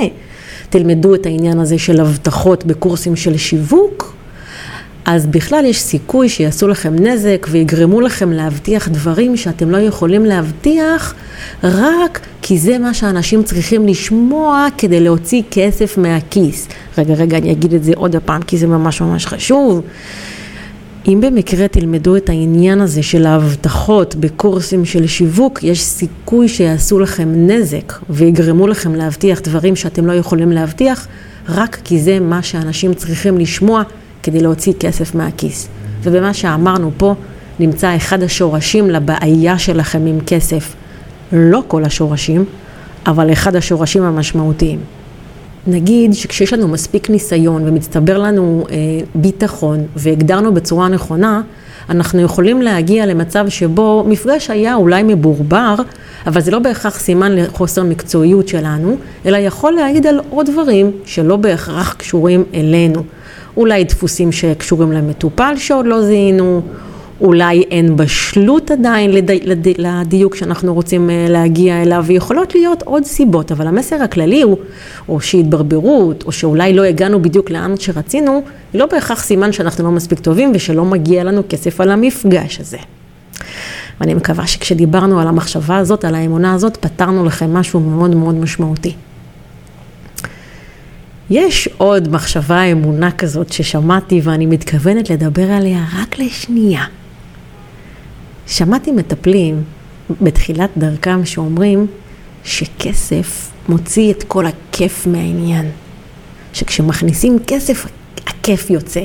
תלמדו 0.74 1.14
את 1.14 1.26
העניין 1.26 1.58
הזה 1.58 1.78
של 1.78 2.00
הבטחות 2.00 2.64
בקורסים 2.64 3.16
של 3.16 3.36
שיווק, 3.36 4.14
אז 5.04 5.26
בכלל 5.26 5.64
יש 5.64 5.80
סיכוי 5.80 6.28
שיעשו 6.28 6.68
לכם 6.68 6.94
נזק 6.94 7.46
ויגרמו 7.50 8.00
לכם 8.00 8.32
להבטיח 8.32 8.88
דברים 8.88 9.36
שאתם 9.36 9.70
לא 9.70 9.76
יכולים 9.76 10.24
להבטיח 10.24 11.14
רק 11.64 12.20
כי 12.42 12.58
זה 12.58 12.78
מה 12.78 12.94
שאנשים 12.94 13.42
צריכים 13.42 13.86
לשמוע 13.86 14.66
כדי 14.78 15.00
להוציא 15.00 15.42
כסף 15.50 15.98
מהכיס. 15.98 16.68
רגע, 16.98 17.14
רגע, 17.14 17.38
אני 17.38 17.52
אגיד 17.52 17.74
את 17.74 17.84
זה 17.84 17.92
עוד 17.96 18.16
הפעם 18.16 18.42
כי 18.42 18.58
זה 18.58 18.66
ממש 18.66 19.00
ממש 19.00 19.26
חשוב. 19.26 19.82
אם 21.08 21.20
במקרה 21.20 21.68
תלמדו 21.68 22.16
את 22.16 22.28
העניין 22.28 22.80
הזה 22.80 23.02
של 23.02 23.26
ההבטחות 23.26 24.14
בקורסים 24.14 24.84
של 24.84 25.06
שיווק, 25.06 25.62
יש 25.62 25.82
סיכוי 25.82 26.48
שיעשו 26.48 26.98
לכם 26.98 27.32
נזק 27.34 27.92
ויגרמו 28.10 28.66
לכם 28.66 28.94
להבטיח 28.94 29.40
דברים 29.40 29.76
שאתם 29.76 30.06
לא 30.06 30.12
יכולים 30.12 30.52
להבטיח, 30.52 31.06
רק 31.48 31.78
כי 31.84 32.00
זה 32.00 32.20
מה 32.20 32.42
שאנשים 32.42 32.94
צריכים 32.94 33.38
לשמוע 33.38 33.82
כדי 34.22 34.40
להוציא 34.40 34.72
כסף 34.80 35.14
מהכיס. 35.14 35.68
ובמה 36.02 36.34
שאמרנו 36.34 36.90
פה, 36.96 37.14
נמצא 37.60 37.96
אחד 37.96 38.22
השורשים 38.22 38.90
לבעיה 38.90 39.58
שלכם 39.58 40.06
עם 40.06 40.20
כסף. 40.26 40.74
לא 41.32 41.62
כל 41.68 41.84
השורשים, 41.84 42.44
אבל 43.06 43.32
אחד 43.32 43.56
השורשים 43.56 44.02
המשמעותיים. 44.02 44.78
נגיד 45.66 46.14
שכשיש 46.14 46.52
לנו 46.52 46.68
מספיק 46.68 47.10
ניסיון 47.10 47.68
ומצטבר 47.68 48.18
לנו 48.18 48.66
אה, 48.70 48.76
ביטחון 49.14 49.78
והגדרנו 49.96 50.54
בצורה 50.54 50.88
נכונה, 50.88 51.42
אנחנו 51.90 52.20
יכולים 52.20 52.62
להגיע 52.62 53.06
למצב 53.06 53.48
שבו 53.48 54.04
מפגש 54.08 54.50
היה 54.50 54.74
אולי 54.74 55.02
מבורבר, 55.02 55.74
אבל 56.26 56.40
זה 56.40 56.50
לא 56.50 56.58
בהכרח 56.58 56.98
סימן 56.98 57.36
לחוסר 57.36 57.82
מקצועיות 57.82 58.48
שלנו, 58.48 58.96
אלא 59.26 59.36
יכול 59.36 59.72
להעיד 59.72 60.06
על 60.06 60.20
עוד 60.30 60.50
דברים 60.50 60.90
שלא 61.04 61.36
בהכרח 61.36 61.92
קשורים 61.92 62.44
אלינו. 62.54 63.02
אולי 63.56 63.84
דפוסים 63.84 64.32
שקשורים 64.32 64.92
למטופל 64.92 65.54
שעוד 65.56 65.86
לא 65.86 66.02
זיהינו, 66.02 66.62
אולי 67.24 67.64
אין 67.70 67.96
בשלות 67.96 68.70
עדיין 68.70 69.10
לדי, 69.10 69.40
לדי, 69.44 69.74
לדיוק 69.78 70.34
שאנחנו 70.34 70.74
רוצים 70.74 71.10
אה, 71.10 71.26
להגיע 71.28 71.82
אליו, 71.82 72.04
ויכולות 72.06 72.54
להיות 72.54 72.82
עוד 72.82 73.04
סיבות, 73.04 73.52
אבל 73.52 73.66
המסר 73.66 74.02
הכללי 74.02 74.42
הוא, 74.42 74.56
או 75.08 75.20
שהתברברות, 75.20 76.24
או 76.26 76.32
שאולי 76.32 76.72
לא 76.72 76.82
הגענו 76.82 77.22
בדיוק 77.22 77.50
לאן 77.50 77.74
שרצינו, 77.78 78.42
לא 78.74 78.86
בהכרח 78.86 79.22
סימן 79.22 79.52
שאנחנו 79.52 79.84
לא 79.84 79.90
מספיק 79.90 80.18
טובים 80.20 80.52
ושלא 80.54 80.84
מגיע 80.84 81.24
לנו 81.24 81.42
כסף 81.48 81.80
על 81.80 81.90
המפגש 81.90 82.60
הזה. 82.60 82.78
ואני 84.00 84.14
מקווה 84.14 84.46
שכשדיברנו 84.46 85.20
על 85.20 85.28
המחשבה 85.28 85.76
הזאת, 85.76 86.04
על 86.04 86.14
האמונה 86.14 86.54
הזאת, 86.54 86.76
פתרנו 86.76 87.24
לכם 87.24 87.54
משהו 87.54 87.80
מאוד 87.80 88.14
מאוד 88.14 88.34
משמעותי. 88.34 88.94
יש 91.30 91.68
עוד 91.76 92.08
מחשבה 92.08 92.62
אמונה 92.62 93.10
כזאת 93.10 93.52
ששמעתי 93.52 94.20
ואני 94.24 94.46
מתכוונת 94.46 95.10
לדבר 95.10 95.50
עליה 95.50 95.84
רק 96.00 96.18
לשנייה. 96.18 96.84
שמעתי 98.46 98.92
מטפלים 98.92 99.62
בתחילת 100.22 100.70
דרכם 100.76 101.24
שאומרים 101.24 101.86
שכסף 102.44 103.50
מוציא 103.68 104.12
את 104.12 104.22
כל 104.22 104.44
הכיף 104.46 105.06
מהעניין. 105.06 105.70
שכשמכניסים 106.52 107.38
כסף, 107.46 107.86
הכיף 108.26 108.70
יוצא. 108.70 109.02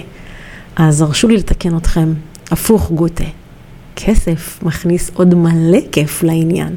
אז 0.75 1.01
הרשו 1.01 1.27
לי 1.27 1.37
לתקן 1.37 1.77
אתכם, 1.77 2.13
הפוך 2.51 2.91
גוטה. 2.91 3.23
כסף 3.95 4.59
מכניס 4.63 5.11
עוד 5.13 5.35
מלא 5.35 5.79
כיף 5.91 6.23
לעניין. 6.23 6.75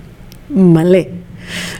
מלא. 0.51 0.99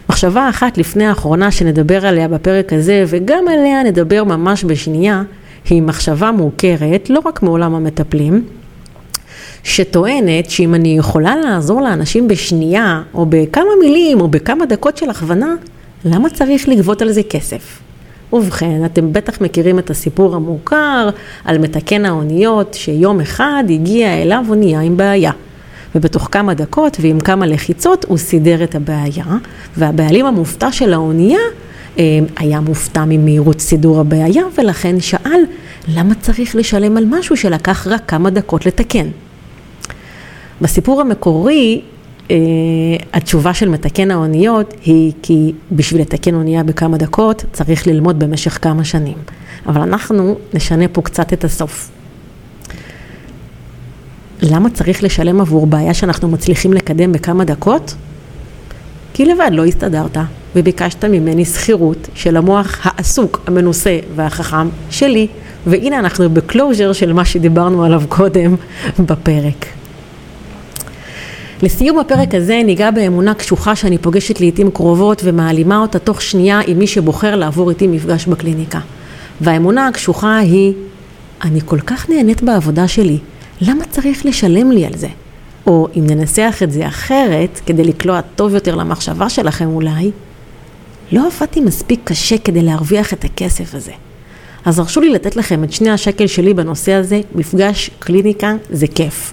מחשבה 0.09 0.49
אחת 0.49 0.79
לפני 0.79 1.07
האחרונה 1.07 1.51
שנדבר 1.51 2.07
עליה 2.07 2.29
בפרק 2.29 2.73
הזה, 2.73 3.05
וגם 3.09 3.45
עליה 3.49 3.83
נדבר 3.83 4.25
ממש 4.25 4.65
בשנייה, 4.65 5.23
היא 5.71 5.83
מחשבה 5.83 6.31
מוכרת, 6.33 7.11
לא 7.11 7.21
רק 7.25 7.43
מעולם 7.43 7.75
המטפלים, 7.75 8.45
שטוענת 9.65 10.51
שאם 10.51 10.75
אני 10.75 10.99
יכולה 10.99 11.37
לעזור 11.37 11.81
לאנשים 11.81 12.29
בשנייה, 12.29 13.03
או 13.15 13.27
בכמה 13.29 13.71
מילים, 13.81 14.21
או 14.21 14.29
בכמה 14.29 14.67
דקות 14.67 14.97
של 14.97 15.11
הכוונה, 15.11 15.55
למה 16.05 16.31
צריך 16.31 16.69
לגבות 16.69 17.03
על 17.03 17.13
זה 17.13 17.23
כסף? 17.23 17.81
ובכן, 18.33 18.85
אתם 18.85 19.13
בטח 19.13 19.41
מכירים 19.41 19.79
את 19.79 19.91
הסיפור 19.91 20.35
המוכר 20.35 21.09
על 21.45 21.59
מתקן 21.59 22.07
האוניות, 22.07 22.75
שיום 22.75 23.21
אחד 23.21 23.65
הגיע 23.71 24.23
אליו 24.23 24.45
אונייה 24.49 24.81
עם 24.81 24.97
בעיה. 24.97 25.33
ובתוך 25.95 26.29
כמה 26.31 26.55
דקות 26.55 26.97
ועם 27.01 27.21
כמה 27.21 27.47
לחיצות 27.47 28.05
הוא 28.09 28.19
סידר 28.19 28.65
את 28.65 28.75
הבעיה, 28.75 29.25
והבעלים 29.77 30.27
המופתע 30.27 30.73
של 30.73 30.93
האונייה 30.93 31.41
אה, 31.99 32.19
היה 32.37 32.61
מופתע 32.61 33.05
ממהירות 33.05 33.61
סידור 33.61 34.01
הבעיה, 34.01 34.43
ולכן 34.59 35.01
שאל 35.01 35.41
למה 35.89 36.15
צריך 36.15 36.57
לשלם 36.57 36.97
על 36.97 37.05
משהו 37.09 37.37
שלקח 37.37 37.87
רק 37.87 38.03
כמה 38.07 38.31
דקות 38.31 38.67
לתקן. 38.67 39.07
בסיפור 40.63 41.01
המקורי, 41.01 41.81
אה, 42.31 42.37
התשובה 43.13 43.55
של 43.55 43.69
מתקן 43.69 44.11
האוניות 44.11 44.75
היא 44.85 45.13
כי 45.23 45.53
בשביל 45.73 46.01
לתקן 46.01 46.35
אונייה 46.35 46.63
בכמה 46.63 46.97
דקות 46.97 47.45
צריך 47.53 47.87
ללמוד 47.87 48.19
במשך 48.19 48.59
כמה 48.63 48.85
שנים. 48.85 49.17
אבל 49.67 49.81
אנחנו 49.81 50.37
נשנה 50.55 50.89
פה 50.89 51.03
קצת 51.03 51.33
את 51.33 51.45
הסוף. 51.45 51.91
למה 54.43 54.71
צריך 54.71 55.03
לשלם 55.03 55.41
עבור 55.41 55.67
בעיה 55.67 55.95
שאנחנו 55.95 56.29
מצליחים 56.29 56.73
לקדם 56.73 57.13
בכמה 57.13 57.45
דקות? 57.45 57.95
כי 59.15 59.25
לבד 59.25 59.51
לא 59.53 59.65
הסתדרת, 59.65 60.17
וביקשת 60.57 61.05
ממני 61.05 61.45
שכירות 61.45 62.09
של 62.15 62.37
המוח 62.37 62.81
העסוק, 62.83 63.41
המנוסה 63.47 63.99
והחכם 64.17 64.69
שלי, 64.91 65.27
והנה 65.67 65.99
אנחנו 65.99 66.31
בקלוז'ר 66.31 66.93
של 66.93 67.13
מה 67.13 67.25
שדיברנו 67.25 67.85
עליו 67.85 68.03
קודם 68.09 68.57
בפרק. 68.99 69.82
לסיום 71.63 71.99
הפרק 71.99 72.35
הזה 72.35 72.61
ניגע 72.65 72.91
באמונה 72.91 73.35
קשוחה 73.35 73.77
שאני 73.77 73.99
פוגשת 73.99 74.41
לעיתים 74.41 74.71
קרובות 74.71 75.23
ומעלימה 75.25 75.79
אותה 75.79 75.99
תוך 75.99 76.23
שנייה 76.23 76.61
עם 76.67 76.79
מי 76.79 76.87
שבוחר 76.87 77.37
לעבור 77.37 77.71
איתי 77.71 77.87
מפגש 77.87 78.27
בקליניקה. 78.27 78.81
והאמונה 79.41 79.89
הקשוחה 79.89 80.39
היא, 80.39 80.73
אני 81.45 81.61
כל 81.65 81.81
כך 81.81 82.11
נהנית 82.11 82.43
בעבודה 82.43 82.89
שלי, 82.89 83.19
למה 83.61 83.85
צריך 83.85 84.27
לשלם 84.27 84.73
לי 84.73 84.87
על 84.87 84.97
זה? 84.97 85.09
או 85.67 85.89
אם 85.99 86.07
ננסח 86.07 86.61
את 86.63 86.73
זה 86.73 86.87
אחרת, 86.87 87.61
כדי 87.67 87.85
לקלוע 87.85 88.21
טוב 88.21 88.55
יותר 88.55 88.75
למחשבה 88.75 89.29
שלכם 89.29 89.69
אולי, 89.69 90.11
לא 91.13 91.27
עבדתי 91.27 91.61
מספיק 91.61 92.01
קשה 92.05 92.39
כדי 92.39 92.63
להרוויח 92.63 93.13
את 93.13 93.25
הכסף 93.25 93.75
הזה. 93.75 93.93
אז 94.65 94.79
הרשו 94.79 95.01
לי 95.01 95.11
לתת 95.11 95.37
לכם 95.37 95.65
את 95.65 95.73
שני 95.73 95.91
השקל 95.91 96.27
שלי 96.27 96.55
בנושא 96.55 96.93
הזה, 96.93 97.21
מפגש 97.35 97.91
קליניקה 97.99 98.55
זה 98.71 98.87
כיף. 98.87 99.33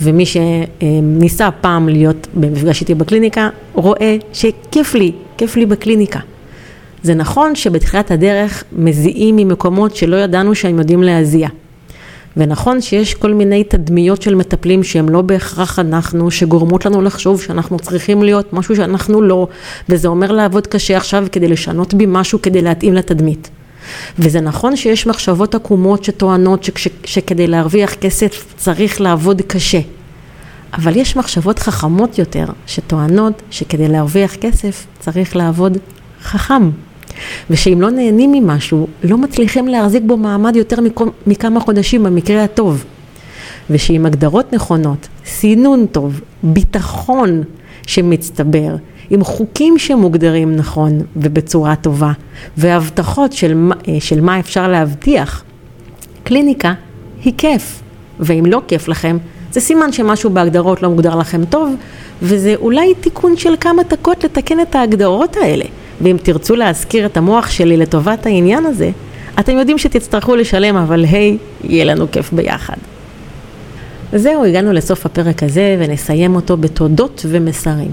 ומי 0.00 0.24
שניסה 0.26 1.50
פעם 1.50 1.88
להיות 1.88 2.26
במפגש 2.34 2.80
איתי 2.80 2.94
בקליניקה, 2.94 3.48
רואה 3.74 4.16
שכיף 4.32 4.94
לי, 4.94 5.12
כיף 5.36 5.56
לי 5.56 5.66
בקליניקה. 5.66 6.20
זה 7.02 7.14
נכון 7.14 7.54
שבתחילת 7.54 8.10
הדרך 8.10 8.64
מזיעים 8.72 9.36
ממקומות 9.36 9.96
שלא 9.96 10.16
ידענו 10.16 10.54
שהם 10.54 10.78
יודעים 10.78 11.02
להזיע. 11.02 11.48
ונכון 12.36 12.80
שיש 12.80 13.14
כל 13.14 13.34
מיני 13.34 13.64
תדמיות 13.64 14.22
של 14.22 14.34
מטפלים 14.34 14.82
שהם 14.82 15.08
לא 15.08 15.22
בהכרח 15.22 15.78
אנחנו, 15.78 16.30
שגורמות 16.30 16.86
לנו 16.86 17.02
לחשוב 17.02 17.42
שאנחנו 17.42 17.78
צריכים 17.78 18.22
להיות 18.22 18.52
משהו 18.52 18.76
שאנחנו 18.76 19.22
לא, 19.22 19.48
וזה 19.88 20.08
אומר 20.08 20.32
לעבוד 20.32 20.66
קשה 20.66 20.96
עכשיו 20.96 21.26
כדי 21.32 21.48
לשנות 21.48 21.94
בי 21.94 22.04
משהו 22.08 22.42
כדי 22.42 22.62
להתאים 22.62 22.94
לתדמית. 22.94 23.50
וזה 24.18 24.40
נכון 24.40 24.76
שיש 24.76 25.06
מחשבות 25.06 25.54
עקומות 25.54 26.04
שטוענות 26.04 26.64
שכש, 26.64 26.88
שכדי 27.04 27.46
להרוויח 27.46 27.94
כסף 27.94 28.54
צריך 28.56 29.00
לעבוד 29.00 29.42
קשה. 29.42 29.80
אבל 30.74 30.96
יש 30.96 31.16
מחשבות 31.16 31.58
חכמות 31.58 32.18
יותר 32.18 32.44
שטוענות 32.66 33.42
שכדי 33.50 33.88
להרוויח 33.88 34.34
כסף 34.36 34.86
צריך 34.98 35.36
לעבוד 35.36 35.78
חכם. 36.22 36.70
ושאם 37.50 37.80
לא 37.80 37.90
נהנים 37.90 38.32
ממשהו, 38.32 38.86
לא 39.04 39.18
מצליחים 39.18 39.68
להחזיק 39.68 40.02
בו 40.06 40.16
מעמד 40.16 40.56
יותר 40.56 40.76
מכמה 41.26 41.60
חודשים 41.60 42.02
במקרה 42.02 42.44
הטוב. 42.44 42.84
ושעם 43.70 44.06
הגדרות 44.06 44.52
נכונות, 44.52 45.08
סינון 45.26 45.86
טוב, 45.86 46.20
ביטחון 46.42 47.42
שמצטבר, 47.86 48.76
עם 49.10 49.24
חוקים 49.24 49.78
שמוגדרים 49.78 50.56
נכון 50.56 51.00
ובצורה 51.16 51.76
טובה, 51.76 52.12
והבטחות 52.56 53.32
של, 53.32 53.70
אה, 53.88 53.96
של 54.00 54.20
מה 54.20 54.40
אפשר 54.40 54.68
להבטיח, 54.68 55.44
קליניקה 56.24 56.72
היא 57.24 57.32
כיף. 57.38 57.82
ואם 58.20 58.46
לא 58.46 58.60
כיף 58.68 58.88
לכם, 58.88 59.18
זה 59.52 59.60
סימן 59.60 59.92
שמשהו 59.92 60.30
בהגדרות 60.30 60.82
לא 60.82 60.90
מוגדר 60.90 61.16
לכם 61.16 61.44
טוב, 61.44 61.74
וזה 62.22 62.54
אולי 62.56 62.94
תיקון 62.94 63.36
של 63.36 63.54
כמה 63.60 63.82
דקות 63.82 64.24
לתקן 64.24 64.60
את 64.60 64.74
ההגדרות 64.74 65.36
האלה. 65.36 65.64
ואם 66.00 66.16
תרצו 66.22 66.56
להזכיר 66.56 67.06
את 67.06 67.16
המוח 67.16 67.50
שלי 67.50 67.76
לטובת 67.76 68.26
העניין 68.26 68.66
הזה, 68.66 68.90
אתם 69.38 69.58
יודעים 69.58 69.78
שתצטרכו 69.78 70.36
לשלם, 70.36 70.76
אבל 70.76 71.04
היי, 71.04 71.36
hey, 71.62 71.66
יהיה 71.66 71.84
לנו 71.84 72.10
כיף 72.10 72.32
ביחד. 72.32 72.76
זהו, 74.12 74.44
הגענו 74.44 74.72
לסוף 74.72 75.06
הפרק 75.06 75.42
הזה 75.42 75.76
ונסיים 75.78 76.36
אותו 76.36 76.56
בתודות 76.56 77.26
ומסרים. 77.28 77.90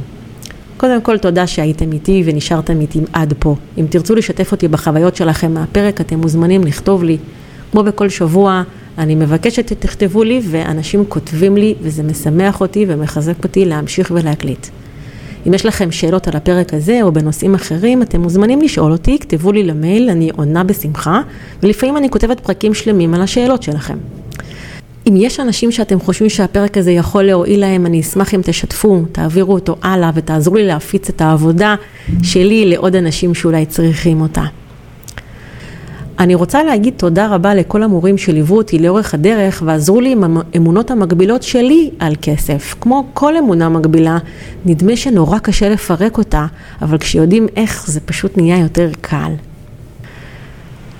קודם 0.82 1.02
כל, 1.02 1.18
תודה 1.18 1.48
שהייתם 1.48 1.92
איתי 1.92 2.24
ונשארתם 2.26 2.82
איתי 2.82 3.00
עד 3.14 3.34
פה. 3.40 3.56
אם 3.78 3.86
תרצו 3.90 4.16
לשתף 4.16 4.52
אותי 4.52 4.68
בחוויות 4.68 5.16
שלכם 5.16 5.54
מהפרק, 5.54 6.02
אתם 6.02 6.20
מוזמנים 6.20 6.64
לכתוב 6.64 7.04
לי. 7.04 7.18
כמו 7.72 7.84
בכל 7.84 8.10
שבוע, 8.10 8.64
אני 8.98 9.16
מבקשת 9.16 9.70
שתכתבו 9.70 10.24
לי, 10.24 10.42
ואנשים 10.44 11.06
כותבים 11.06 11.58
לי, 11.58 11.76
וזה 11.82 12.04
משמח 12.04 12.62
אותי 12.62 12.86
ומחזק 12.88 13.44
אותי 13.44 13.66
להמשיך 13.66 14.12
ולהקליט. 14.16 14.68
אם 15.48 15.54
יש 15.54 15.66
לכם 15.66 15.92
שאלות 15.92 16.28
על 16.28 16.36
הפרק 16.36 16.74
הזה 16.74 17.00
או 17.02 17.12
בנושאים 17.12 17.56
אחרים, 17.56 18.02
אתם 18.02 18.22
מוזמנים 18.22 18.62
לשאול 18.62 18.92
אותי, 18.92 19.20
כתבו 19.20 19.52
לי 19.52 19.64
למייל, 19.64 20.10
אני 20.10 20.30
עונה 20.36 20.64
בשמחה, 20.64 21.22
ולפעמים 21.64 21.98
אני 21.98 22.10
כותבת 22.10 22.40
פרקים 22.40 22.74
שלמים 22.74 23.14
על 23.14 23.22
השאלות 23.22 23.64
שלכם. 23.64 23.98
אם 25.08 25.16
יש 25.18 25.40
אנשים 25.40 25.72
שאתם 25.72 26.00
חושבים 26.00 26.30
שהפרק 26.30 26.78
הזה 26.78 26.92
יכול 26.92 27.24
להועיל 27.24 27.60
להם, 27.60 27.86
אני 27.86 28.02
אשמח 28.02 28.34
אם 28.34 28.42
תשתפו, 28.44 29.04
תעבירו 29.12 29.54
אותו 29.54 29.76
הלאה 29.82 30.12
ותעזרו 30.16 30.56
לי 30.56 30.68
להפיץ 30.68 31.10
את 31.10 31.22
העבודה 31.22 31.76
שלי 32.24 32.66
לעוד 32.66 32.96
אנשים 32.96 33.34
שאולי 33.34 33.66
צריכים 33.66 34.22
אותה. 34.22 34.44
אני 36.20 36.36
רוצה 36.36 36.64
להגיד 36.64 36.94
תודה 36.98 37.28
רבה 37.28 37.56
לכל 37.56 37.84
המורים 37.84 38.18
שליוו 38.18 38.58
אותי 38.58 38.80
לאורך 38.80 39.14
הדרך 39.14 39.64
ועזרו 39.66 40.02
לי 40.02 40.12
עם 40.12 40.38
האמונות 40.38 40.92
המקבילות 40.92 41.44
שלי 41.44 41.90
על 42.00 42.14
כסף. 42.22 42.76
כמו 42.82 43.08
כל 43.14 43.38
אמונה 43.38 43.70
מקבילה, 43.70 44.18
נדמה 44.66 44.96
שנורא 44.96 45.40
קשה 45.40 45.70
לפרק 45.70 46.18
אותה, 46.18 46.46
אבל 46.82 46.98
כשיודעים 46.98 47.48
איך 47.56 47.88
זה 47.88 48.00
פשוט 48.00 48.38
נהיה 48.38 48.60
יותר 48.60 48.90
קל. 49.02 49.32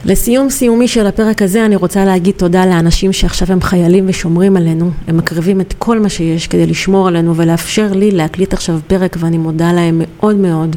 לסיום 0.06 0.50
סיומי 0.50 0.88
של 0.88 1.08
הפרק 1.08 1.42
הזה 1.42 1.66
אני 1.66 1.76
רוצה 1.76 2.06
להגיד 2.06 2.36
תודה 2.36 2.66
לאנשים 2.66 3.14
שעכשיו 3.14 3.52
הם 3.52 3.62
חיילים 3.62 4.06
ושומרים 4.08 4.58
עלינו, 4.58 4.92
הם 5.08 5.18
מקריבים 5.18 5.62
את 5.62 5.74
כל 5.78 6.00
מה 6.00 6.10
שיש 6.10 6.48
כדי 6.48 6.68
לשמור 6.68 7.08
עלינו 7.08 7.36
ולאפשר 7.36 7.94
לי 7.94 8.12
להקליט 8.12 8.54
עכשיו 8.54 8.80
פרק 8.88 9.18
ואני 9.20 9.38
מודה 9.38 9.72
להם 9.72 10.02
מאוד 10.04 10.36
מאוד. 10.36 10.76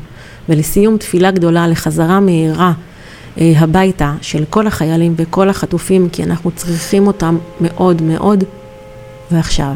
ולסיום 0.48 0.98
תפילה 0.98 1.30
גדולה 1.30 1.68
לחזרה 1.68 2.20
מהירה 2.20 2.72
אה, 3.40 3.52
הביתה 3.56 4.14
של 4.20 4.44
כל 4.50 4.66
החיילים 4.66 5.14
וכל 5.16 5.48
החטופים 5.48 6.08
כי 6.08 6.22
אנחנו 6.22 6.50
צריכים 6.50 7.06
אותם 7.06 7.38
מאוד 7.60 8.02
מאוד 8.02 8.44
ועכשיו. 9.30 9.74